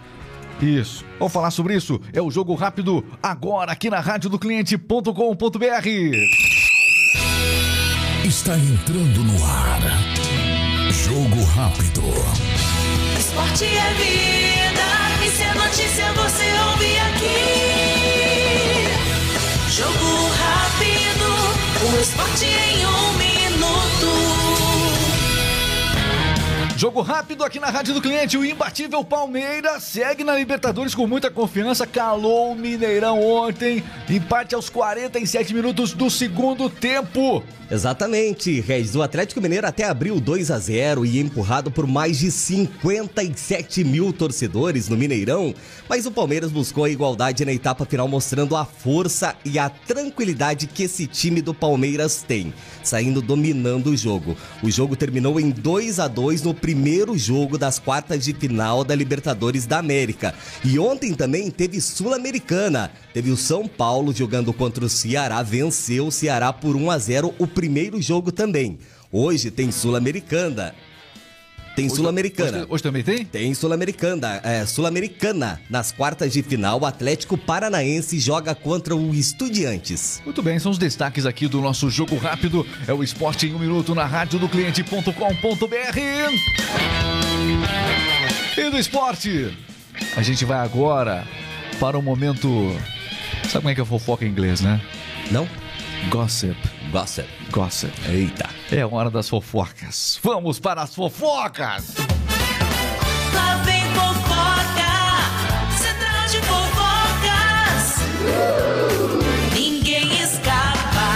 Isso. 0.60 1.04
Vamos 1.18 1.32
falar 1.32 1.50
sobre 1.50 1.74
isso? 1.74 2.00
É 2.12 2.20
o 2.20 2.30
jogo 2.30 2.54
rápido 2.54 3.04
agora 3.22 3.72
aqui 3.72 3.88
na 3.88 4.00
rádio 4.00 4.28
do 4.28 4.38
cliente.com.br. 4.38 5.10
Está 8.24 8.56
entrando 8.58 9.24
no 9.24 9.44
ar. 9.44 9.80
Jogo 10.90 11.44
rápido. 11.44 12.02
Esporte 13.30 13.64
é 13.64 13.94
vida. 13.94 14.82
E 15.24 15.30
se 15.30 15.42
é 15.44 15.54
notícia, 15.54 16.12
você 16.14 16.52
ouve 16.68 16.98
aqui. 16.98 17.46
Jogo 19.70 20.28
rápido. 20.34 21.28
O 21.86 22.00
esporte 22.00 22.46
em 22.46 22.84
um 22.84 23.12
minuto. 23.12 24.10
Jogo 26.76 27.02
rápido 27.02 27.44
aqui 27.44 27.60
na 27.60 27.70
Rádio 27.70 27.94
do 27.94 28.02
Cliente. 28.02 28.36
O 28.36 28.44
imbatível 28.44 29.04
Palmeiras 29.04 29.84
segue 29.84 30.24
na 30.24 30.34
Libertadores 30.34 30.92
com 30.92 31.06
muita 31.06 31.30
confiança. 31.30 31.86
Calou 31.86 32.50
o 32.50 32.56
Mineirão 32.56 33.24
ontem. 33.24 33.84
Empate 34.08 34.56
aos 34.56 34.68
47 34.68 35.54
minutos 35.54 35.92
do 35.92 36.10
segundo 36.10 36.68
tempo. 36.68 37.44
Exatamente, 37.70 38.60
Regis. 38.60 38.96
O 38.96 39.02
Atlético 39.02 39.40
Mineiro 39.40 39.64
até 39.64 39.84
abriu 39.84 40.18
2 40.18 40.50
a 40.50 40.58
0 40.58 41.06
e 41.06 41.20
empurrado 41.20 41.70
por 41.70 41.86
mais 41.86 42.18
de 42.18 42.28
57 42.28 43.84
mil 43.84 44.12
torcedores 44.12 44.88
no 44.88 44.96
Mineirão, 44.96 45.54
mas 45.88 46.04
o 46.04 46.10
Palmeiras 46.10 46.50
buscou 46.50 46.82
a 46.82 46.90
igualdade 46.90 47.44
na 47.44 47.52
etapa 47.52 47.84
final, 47.84 48.08
mostrando 48.08 48.56
a 48.56 48.64
força 48.64 49.36
e 49.44 49.56
a 49.56 49.68
tranquilidade 49.68 50.66
que 50.66 50.82
esse 50.82 51.06
time 51.06 51.40
do 51.40 51.54
Palmeiras 51.54 52.24
tem, 52.26 52.52
saindo 52.82 53.22
dominando 53.22 53.90
o 53.90 53.96
jogo. 53.96 54.36
O 54.64 54.70
jogo 54.70 54.96
terminou 54.96 55.38
em 55.38 55.50
2 55.50 56.00
a 56.00 56.08
2 56.08 56.42
no 56.42 56.52
primeiro 56.52 57.16
jogo 57.16 57.56
das 57.56 57.78
quartas 57.78 58.24
de 58.24 58.34
final 58.34 58.82
da 58.82 58.96
Libertadores 58.96 59.64
da 59.64 59.78
América. 59.78 60.34
E 60.64 60.76
ontem 60.76 61.14
também 61.14 61.48
teve 61.52 61.80
Sul-Americana. 61.80 62.90
Teve 63.14 63.30
o 63.30 63.36
São 63.36 63.68
Paulo 63.68 64.12
jogando 64.12 64.52
contra 64.52 64.84
o 64.84 64.88
Ceará, 64.88 65.40
venceu 65.40 66.08
o 66.08 66.12
Ceará 66.12 66.52
por 66.52 66.74
1 66.74 66.90
a 66.90 66.98
0 66.98 67.34
o 67.38 67.46
primeiro 67.60 68.00
jogo 68.00 68.32
também. 68.32 68.78
Hoje 69.12 69.50
tem 69.50 69.70
Sul-Americana. 69.70 70.74
Tem 71.76 71.90
Sul-Americana. 71.90 72.60
Hoje, 72.60 72.66
hoje, 72.70 72.82
também 72.82 73.02
tem? 73.02 73.22
Tem 73.22 73.52
Sul-Americana. 73.52 74.40
É, 74.42 74.64
Sul-Americana. 74.64 75.60
Nas 75.68 75.92
quartas 75.92 76.32
de 76.32 76.42
final, 76.42 76.80
o 76.80 76.86
Atlético 76.86 77.36
Paranaense 77.36 78.18
joga 78.18 78.54
contra 78.54 78.96
o 78.96 79.14
Estudiantes. 79.14 80.22
Muito 80.24 80.42
bem, 80.42 80.58
são 80.58 80.72
os 80.72 80.78
destaques 80.78 81.26
aqui 81.26 81.48
do 81.48 81.60
nosso 81.60 81.90
jogo 81.90 82.16
rápido. 82.16 82.66
É 82.88 82.94
o 82.94 83.04
esporte 83.04 83.46
em 83.46 83.54
um 83.54 83.58
minuto 83.58 83.94
na 83.94 84.06
rádio 84.06 84.38
do 84.38 84.48
cliente.com.br. 84.48 85.12
E 88.56 88.70
do 88.70 88.78
esporte, 88.78 89.54
a 90.16 90.22
gente 90.22 90.46
vai 90.46 90.60
agora 90.60 91.26
para 91.78 91.98
o 91.98 92.02
momento. 92.02 92.74
Sabe 93.42 93.56
como 93.56 93.68
é 93.68 93.74
que 93.74 93.82
é 93.82 93.84
fofoca 93.84 94.24
em 94.24 94.28
inglês, 94.28 94.62
né? 94.62 94.80
Não? 95.30 95.46
Gossip. 96.08 96.56
Gossip. 96.90 97.28
Gossip. 97.50 97.92
Eita. 98.08 98.48
É 98.72 98.82
hora 98.84 99.10
das 99.10 99.28
fofocas. 99.28 100.18
Vamos 100.22 100.58
para 100.58 100.82
as 100.82 100.94
fofocas! 100.94 101.94
Lá 103.34 103.56
vem 103.64 103.84
fofoca, 103.94 104.90
central 105.76 106.26
de 106.28 106.38
fofocas. 106.46 107.96
Ninguém 109.54 110.12
escapa. 110.22 111.10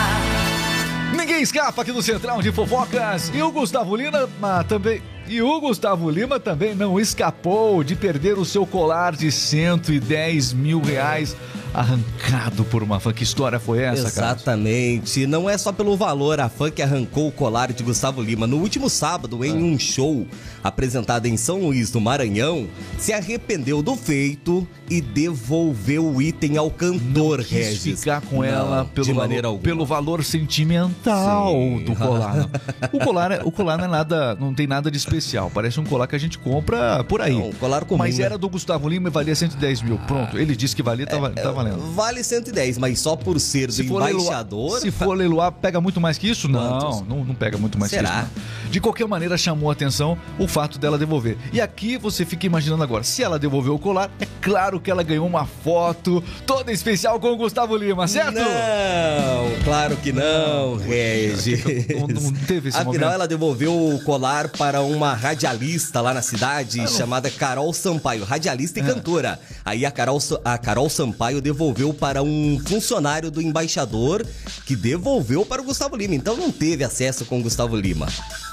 Ninguém 1.16 1.40
escapa 1.42 1.82
aqui 1.82 1.92
do 1.92 2.02
Central 2.02 2.40
de 2.42 2.52
Fofocas. 2.52 3.30
E 3.34 3.42
o 3.42 3.50
Gustavo 3.50 3.96
Lima 3.96 4.28
também. 4.68 5.02
E 5.26 5.40
o 5.40 5.60
Gustavo 5.60 6.10
Lima 6.10 6.38
também 6.38 6.74
não 6.74 7.00
escapou 7.00 7.82
de 7.82 7.96
perder 7.96 8.38
o 8.38 8.44
seu 8.44 8.66
colar 8.66 9.16
de 9.16 9.32
110 9.32 10.52
mil 10.52 10.80
reais 10.80 11.34
arrancado 11.72 12.62
por 12.64 12.82
uma 12.84 13.00
fã. 13.00 13.12
Que 13.12 13.24
história 13.24 13.58
foi 13.58 13.80
essa, 13.80 14.10
cara? 14.12 14.28
Exatamente. 14.34 15.26
Não 15.26 15.50
é 15.50 15.58
só 15.58 15.72
pelo 15.72 15.96
valor, 15.96 16.38
a 16.38 16.48
fã 16.48 16.70
que 16.70 16.80
arrancou 16.82 17.26
o 17.28 17.32
colar 17.32 17.72
de 17.72 17.82
Gustavo 17.82 18.22
Lima. 18.22 18.46
No 18.46 18.58
último 18.58 18.88
sábado, 18.88 19.44
em 19.44 19.50
Ah. 19.52 19.54
um 19.56 19.76
show 19.78 20.24
apresentado 20.62 21.26
em 21.26 21.36
São 21.36 21.58
Luís 21.60 21.90
do 21.90 22.00
Maranhão, 22.00 22.68
se 22.96 23.12
arrependeu 23.12 23.82
do 23.82 23.96
feito 23.96 24.66
e 24.88 25.00
devolveu 25.00 26.06
o 26.06 26.22
item 26.22 26.56
ao 26.56 26.70
cantor, 26.70 27.38
Quis 27.42 27.50
Regis. 27.50 27.98
ficar 28.00 28.20
com 28.20 28.36
Não, 28.36 28.44
ela 28.44 28.84
pelo, 28.94 29.06
de 29.06 29.12
valor, 29.12 29.22
maneira 29.26 29.48
alguma. 29.48 29.62
pelo 29.64 29.84
valor 29.84 30.22
sentimental 30.22 31.50
Sim. 31.52 31.84
do 31.84 31.96
colar. 31.96 32.48
o 32.92 32.98
colar. 33.00 33.32
é- 33.32 33.40
O 33.44 33.50
colar 33.50 33.78
não 33.78 33.84
é 33.86 33.88
nada, 33.88 34.36
não 34.36 34.54
tem 34.54 34.66
nada 34.68 34.90
de 34.92 34.96
especial 34.96 35.13
especial. 35.16 35.50
Parece 35.52 35.78
um 35.80 35.84
colar 35.84 36.06
que 36.06 36.14
a 36.16 36.18
gente 36.18 36.38
compra 36.38 37.02
por 37.04 37.20
aí. 37.20 37.32
Não, 37.34 37.48
um 37.48 37.52
colar 37.52 37.84
comum, 37.84 37.98
Mas 37.98 38.18
né? 38.18 38.24
era 38.24 38.38
do 38.38 38.48
Gustavo 38.48 38.88
Lima 38.88 39.08
e 39.08 39.12
valia 39.12 39.34
110 39.34 39.82
mil. 39.82 39.98
Pronto, 40.06 40.38
ele 40.38 40.54
disse 40.56 40.74
que 40.74 40.82
valia, 40.82 41.06
tá, 41.06 41.18
tá 41.30 41.50
valendo. 41.52 41.78
Vale 41.94 42.22
110, 42.22 42.78
mas 42.78 42.98
só 43.00 43.16
por 43.16 43.38
ser 43.40 43.68
do 43.68 43.82
leiloar- 43.82 44.10
embaixador. 44.12 44.80
se 44.80 44.90
for 44.90 45.16
leiloar, 45.16 45.52
pega 45.52 45.80
muito 45.80 46.00
mais 46.00 46.18
que 46.18 46.28
isso? 46.28 46.48
Não, 46.48 47.04
não, 47.08 47.24
não 47.24 47.34
pega 47.34 47.56
muito 47.58 47.78
mais 47.78 47.90
Será? 47.90 48.08
que 48.10 48.16
isso. 48.18 48.30
não. 48.64 48.70
De 48.70 48.80
qualquer 48.80 49.06
maneira, 49.06 49.36
chamou 49.38 49.70
a 49.70 49.72
atenção 49.72 50.18
o 50.38 50.48
fato 50.48 50.78
dela 50.78 50.98
devolver. 50.98 51.36
E 51.52 51.60
aqui 51.60 51.96
você 51.96 52.24
fica 52.24 52.46
imaginando 52.46 52.82
agora, 52.82 53.04
se 53.04 53.22
ela 53.22 53.38
devolveu 53.38 53.74
o 53.74 53.78
colar, 53.78 54.10
é 54.20 54.26
claro 54.40 54.80
que 54.80 54.90
ela 54.90 55.02
ganhou 55.02 55.26
uma 55.26 55.46
foto 55.46 56.22
toda 56.46 56.72
especial 56.72 57.20
com 57.20 57.28
o 57.32 57.36
Gustavo 57.36 57.76
Lima, 57.76 58.08
certo? 58.08 58.34
Não, 58.34 59.62
claro 59.64 59.96
que 59.96 60.12
não. 60.12 60.76
Não- 60.76 62.20
não 62.22 62.32
teve 62.46 62.68
esse 62.68 62.76
Afinal, 62.78 62.84
momento? 62.94 63.04
ela 63.14 63.28
devolveu 63.28 63.72
o 63.94 64.02
colar 64.04 64.48
para 64.48 64.80
uma 64.82 65.03
radialista 65.12 66.00
lá 66.00 66.14
na 66.14 66.22
cidade 66.22 66.88
chamada 66.90 67.30
Carol 67.30 67.72
Sampaio, 67.74 68.24
radialista 68.24 68.78
e 68.78 68.82
É. 68.82 68.86
cantora. 68.86 69.38
Aí 69.64 69.84
a 69.84 69.90
Carol, 69.90 70.18
a 70.44 70.56
Carol 70.56 70.88
Sampaio 70.88 71.40
devolveu 71.42 71.92
para 71.92 72.22
um 72.22 72.58
funcionário 72.66 73.30
do 73.30 73.42
embaixador 73.42 74.24
que 74.64 74.74
devolveu 74.74 75.44
para 75.44 75.60
o 75.60 75.64
Gustavo 75.64 75.96
Lima. 75.96 76.14
Então 76.14 76.36
não 76.36 76.50
teve 76.50 76.82
acesso 76.84 77.24
com 77.26 77.40
o 77.40 77.42
Gustavo 77.42 77.76
Lima. 77.76 78.06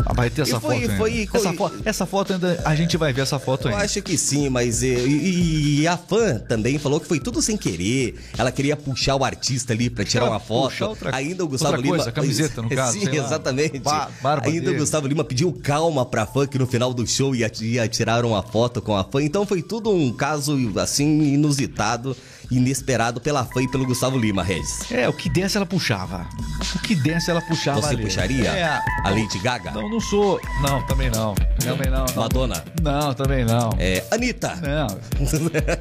Ah, 0.06 0.14
vai 0.14 0.30
ter 0.30 0.42
essa 0.42 0.58
E 0.58 0.60
foi- 0.60 0.76
foto 0.82 0.82
ainda. 0.92 0.98
foi- 0.98 1.30
essa, 1.34 1.54
fo- 1.54 1.72
essa 1.86 2.06
foto 2.06 2.34
ainda, 2.34 2.62
a 2.66 2.76
gente 2.76 2.98
vai 2.98 3.14
ver 3.14 3.22
essa 3.22 3.38
foto 3.40 3.68
Eu 3.68 3.72
ainda. 3.74 3.86
acho 3.86 4.02
que 4.02 4.18
sim, 4.18 4.50
mas. 4.50 4.82
eh, 4.84 4.88
E, 4.88 5.82
e 5.82 5.88
a 5.88 5.96
fã 5.96 6.38
também 6.40 6.78
falou 6.80 7.00
que 7.00 7.08
foi 7.08 7.20
tudo 7.20 7.42
sem 7.42 7.56
querer. 7.56 8.16
Ela 8.38 8.52
queria 8.52 8.76
puxar 8.76 9.16
o 9.16 9.24
artista 9.24 9.74
ali 9.74 9.90
pra 9.90 10.04
tirar 10.04 10.26
Ela 10.26 10.34
uma 10.36 10.40
foto. 10.40 10.84
outra- 10.86 11.16
Ainda 11.16 11.44
o 11.44 11.48
Gustavo 11.48 11.76
outra 11.76 11.82
Lima. 11.86 11.96
coisa, 11.98 12.12
camiseta, 12.12 12.62
no 12.62 12.70
caso, 12.76 13.00
Sim, 13.00 13.06
lá. 13.06 13.16
exatamente. 13.16 13.80
Barba 13.80 14.42
Ainda 14.48 14.62
dele. 14.62 14.76
o 14.78 14.80
Gustavo 14.80 15.08
Lima 15.08 15.24
pediu 15.24 15.52
calma 15.64 16.06
pra 16.06 16.26
fã 16.26 16.41
que 16.48 16.58
no 16.60 16.68
final 16.68 16.94
do 16.94 17.06
show 17.08 17.36
ia 17.36 17.50
tirar 17.88 18.26
uma 18.26 18.42
foto 18.42 18.82
com 18.82 18.96
a 18.96 19.04
fã. 19.04 19.22
Então 19.22 19.46
foi 19.46 19.62
tudo 19.62 19.92
um 19.92 20.12
caso 20.12 20.58
assim 20.78 21.34
inusitado, 21.34 22.16
inesperado 22.52 23.22
pela 23.22 23.46
fã 23.46 23.62
e 23.64 23.68
pelo 23.68 23.86
Gustavo 23.86 24.18
Lima, 24.18 24.44
Regis. 24.44 24.92
É, 24.92 25.08
o 25.08 25.14
que 25.14 25.30
desse 25.30 25.56
ela 25.58 25.66
puxava. 25.66 26.28
O 26.76 26.80
que 26.80 26.94
desse 26.94 27.32
ela 27.32 27.42
puxava 27.42 27.82
Você 27.82 27.94
ali. 27.94 28.04
puxaria? 28.04 28.50
É, 28.50 28.80
A 29.04 29.10
Lady 29.10 29.40
Gaga? 29.40 29.72
Não, 29.72 29.90
não 29.90 30.00
sou. 30.02 30.40
Não, 30.62 30.82
também 30.86 31.10
não. 31.10 31.34
Também 31.60 31.90
não. 31.90 32.06
não. 32.06 32.16
Madonna? 32.16 32.64
Não, 32.82 33.14
também 33.14 33.46
não. 33.46 33.70
É, 33.80 34.04
Anitta. 34.12 34.56
Não. 34.56 34.88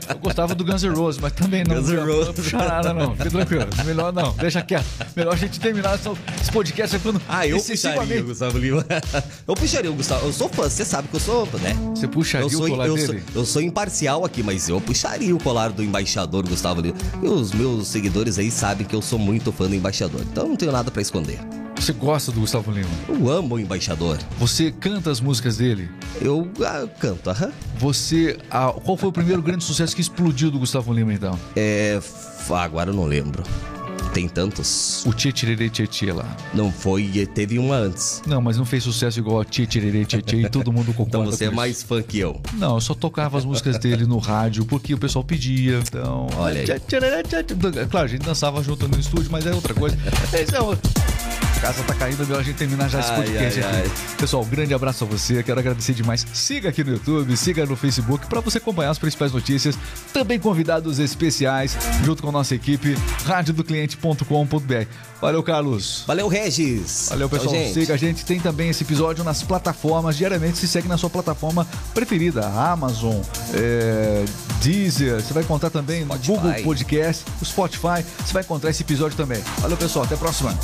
Eu 0.09 0.19
gostava 0.19 0.55
do 0.55 0.65
Guns 0.65 0.83
N' 0.83 0.95
Roses, 0.95 1.21
mas 1.21 1.33
também 1.33 1.65
não. 1.65 1.77
Guns 1.77 1.89
N' 1.89 1.99
Roses. 1.99 2.27
Não 2.29 2.35
puxar 2.35 2.69
nada, 2.69 2.95
não. 2.95 3.17
Fica 3.17 3.31
tranquilo. 3.31 3.67
Melhor 3.85 4.13
não. 4.13 4.33
Deixa 4.35 4.63
quieto. 4.63 4.87
Melhor 5.17 5.35
a 5.35 5.37
gente 5.37 5.59
terminar 5.59 5.99
esse 6.41 6.53
podcast 6.53 6.97
ficando 6.97 7.21
Ah, 7.29 7.47
eu 7.47 7.57
puxaria 7.61 8.21
o. 8.21 8.27
Gustavo 8.27 8.59
Lima. 8.59 8.87
eu 9.47 9.55
puxaria 9.55 9.91
o 9.91 9.95
Gustavo. 9.95 10.27
Eu 10.27 10.33
sou 10.33 10.49
fã, 10.49 10.69
você 10.69 10.85
sabe 10.85 11.09
que 11.09 11.17
eu 11.17 11.21
sou, 11.21 11.47
né? 11.61 11.75
Você 11.95 12.07
puxaria 12.07 12.47
eu 12.47 12.51
sou, 12.51 12.67
o 12.67 12.69
colar 12.69 12.87
eu, 12.87 12.95
dele? 12.95 13.07
sou, 13.07 13.41
eu 13.41 13.45
sou 13.45 13.63
imparcial 13.63 14.25
aqui, 14.25 14.43
mas 14.43 14.69
eu 14.69 14.81
puxaria 14.81 15.35
o 15.35 15.43
colar 15.43 15.71
do 15.71 15.83
embaixador 15.83 16.47
Gustavo 16.49 16.60
Lima. 16.81 16.97
E 17.23 17.27
os 17.27 17.53
meus 17.53 17.89
seguidores 17.89 18.39
aí 18.39 18.51
sabem 18.51 18.87
que 18.87 18.95
eu 18.95 19.03
sou 19.03 19.19
muito 19.19 19.53
fã 19.53 19.69
do 19.69 19.75
embaixador. 19.75 20.21
Então 20.23 20.49
não 20.49 20.57
tenho 20.57 20.73
nada 20.73 20.91
pra 20.91 21.01
esconder. 21.01 21.41
Você 21.77 21.95
gosta 21.95 22.31
do 22.31 22.41
Gustavo 22.41 22.71
Lima? 22.71 22.91
Eu 23.09 23.31
amo 23.31 23.55
o 23.55 23.59
embaixador. 23.59 24.19
Você 24.39 24.71
canta 24.71 25.11
as 25.11 25.19
músicas 25.19 25.57
dele? 25.57 25.89
Eu 26.21 26.51
ah, 26.61 26.87
canto, 26.99 27.31
aham. 27.31 27.51
Você. 27.79 28.39
ah, 28.51 28.73
qual 28.85 28.99
foi 28.99 29.09
o 29.09 29.13
primeiro 29.13 29.41
grande 29.41 29.65
sucesso 29.65 29.95
que 29.95 30.03
explodiu 30.03 30.51
do 30.51 30.59
Gustavo 30.59 30.93
Lima, 30.93 31.15
então? 31.15 31.39
É. 31.57 31.99
agora 32.51 32.91
eu 32.91 32.95
não 32.95 33.05
lembro. 33.05 33.43
Tem 34.13 34.29
tantos. 34.29 35.05
O 35.07 35.13
Tchê 35.13 35.31
Tirerê 35.31 35.71
lá. 36.13 36.37
Não 36.53 36.73
foi, 36.73 37.27
teve 37.33 37.59
um 37.59 37.73
antes. 37.73 38.23
Não, 38.27 38.41
mas 38.41 38.57
não 38.57 38.65
fez 38.65 38.83
sucesso 38.83 39.19
igual 39.19 39.41
a 39.41 39.45
Tchê 39.45 39.67
Tirerê 39.67 40.03
e 40.03 40.49
todo 40.49 40.73
mundo 40.73 40.93
concorda 40.93 41.19
Então 41.19 41.25
você 41.27 41.45
é 41.45 41.51
mais 41.51 41.83
fã 41.83 42.03
que 42.03 42.19
eu. 42.19 42.41
Não, 42.55 42.75
eu 42.75 42.81
só 42.81 42.95
tocava 42.95 43.39
as 43.39 43.45
músicas 43.45 43.79
dele 43.79 44.07
no 44.07 44.19
rádio 44.19 44.65
porque 44.65 44.95
o 44.95 44.99
pessoal 44.99 45.25
pedia. 45.25 45.79
Então. 45.79 46.27
Olha 46.37 46.61
aí. 46.61 46.67
Tchê, 46.67 46.81
tchê, 46.81 47.23
tchê, 47.23 47.45
tchê. 47.45 47.87
Claro, 47.87 48.07
a 48.07 48.09
gente 48.09 48.25
dançava 48.25 48.63
junto 48.63 48.89
no 48.89 48.99
estúdio, 48.99 49.31
mas 49.31 49.47
é 49.47 49.55
outra 49.55 49.75
coisa. 49.75 49.97
Esse 50.33 50.55
é 50.55 50.61
outro. 50.61 50.91
A 50.97 51.10
casa 51.61 51.83
tá 51.85 51.95
caindo, 51.95 52.27
melhor 52.27 52.41
a 52.41 52.43
gente 52.43 52.57
terminar 52.57 52.89
já 52.89 53.01
esse 53.01 53.11
Ai, 53.11 53.23
podcast 53.23 53.63
ai, 53.63 53.81
aqui. 53.81 53.91
Pessoal, 54.17 54.43
um 54.43 54.49
grande 54.49 54.73
abraço 54.73 55.05
a 55.05 55.07
você, 55.07 55.43
quero 55.43 55.61
agradecer 55.61 55.93
demais. 55.93 56.27
Siga 56.33 56.71
aqui 56.71 56.83
no 56.83 56.93
YouTube, 56.93 57.37
siga 57.37 57.67
no 57.67 57.77
Facebook 57.77 58.27
para 58.27 58.41
você 58.41 58.59
acompanhar 58.59 58.91
as 58.91 58.99
principais 58.99 59.33
notícias. 59.33 59.79
Também 60.13 60.39
convidados 60.39 60.99
especiais, 60.99 61.77
junto 62.03 62.23
com 62.23 62.31
a 62.31 62.33
nossa 62.33 62.55
equipe, 62.55 62.97
radiodocliente.com.br. 63.27 64.87
Valeu, 65.21 65.43
Carlos. 65.43 66.05
Valeu, 66.07 66.29
Regis. 66.29 67.09
Valeu, 67.11 67.29
Tchau, 67.29 67.39
pessoal. 67.39 67.55
gente. 67.55 67.75
Siga 67.75 67.95
a 67.95 67.97
gente. 67.97 68.25
Tem 68.25 68.41
também 68.41 68.71
esse 68.71 68.83
episódio 68.83 69.23
nas 69.23 69.43
plataformas. 69.43 70.17
Diariamente 70.17 70.57
se 70.57 70.67
segue 70.67 70.89
na 70.89 70.97
sua 70.97 71.11
plataforma 71.11 71.67
preferida. 71.93 72.47
Amazon, 72.47 73.21
é, 73.53 74.25
Deezer. 74.63 75.21
Você 75.21 75.35
vai 75.35 75.43
encontrar 75.43 75.69
também 75.69 76.07
no 76.07 76.15
Spotify. 76.15 76.33
Google 76.33 76.63
Podcast, 76.63 77.25
o 77.41 77.45
Spotify. 77.45 78.03
Você 78.25 78.33
vai 78.33 78.43
encontrar 78.43 78.71
esse 78.71 78.83
episódio 78.83 79.17
também. 79.17 79.43
Valeu, 79.59 79.77
pessoal. 79.77 80.07
Até 80.07 80.15
a 80.15 80.19
próxima. 80.19 80.57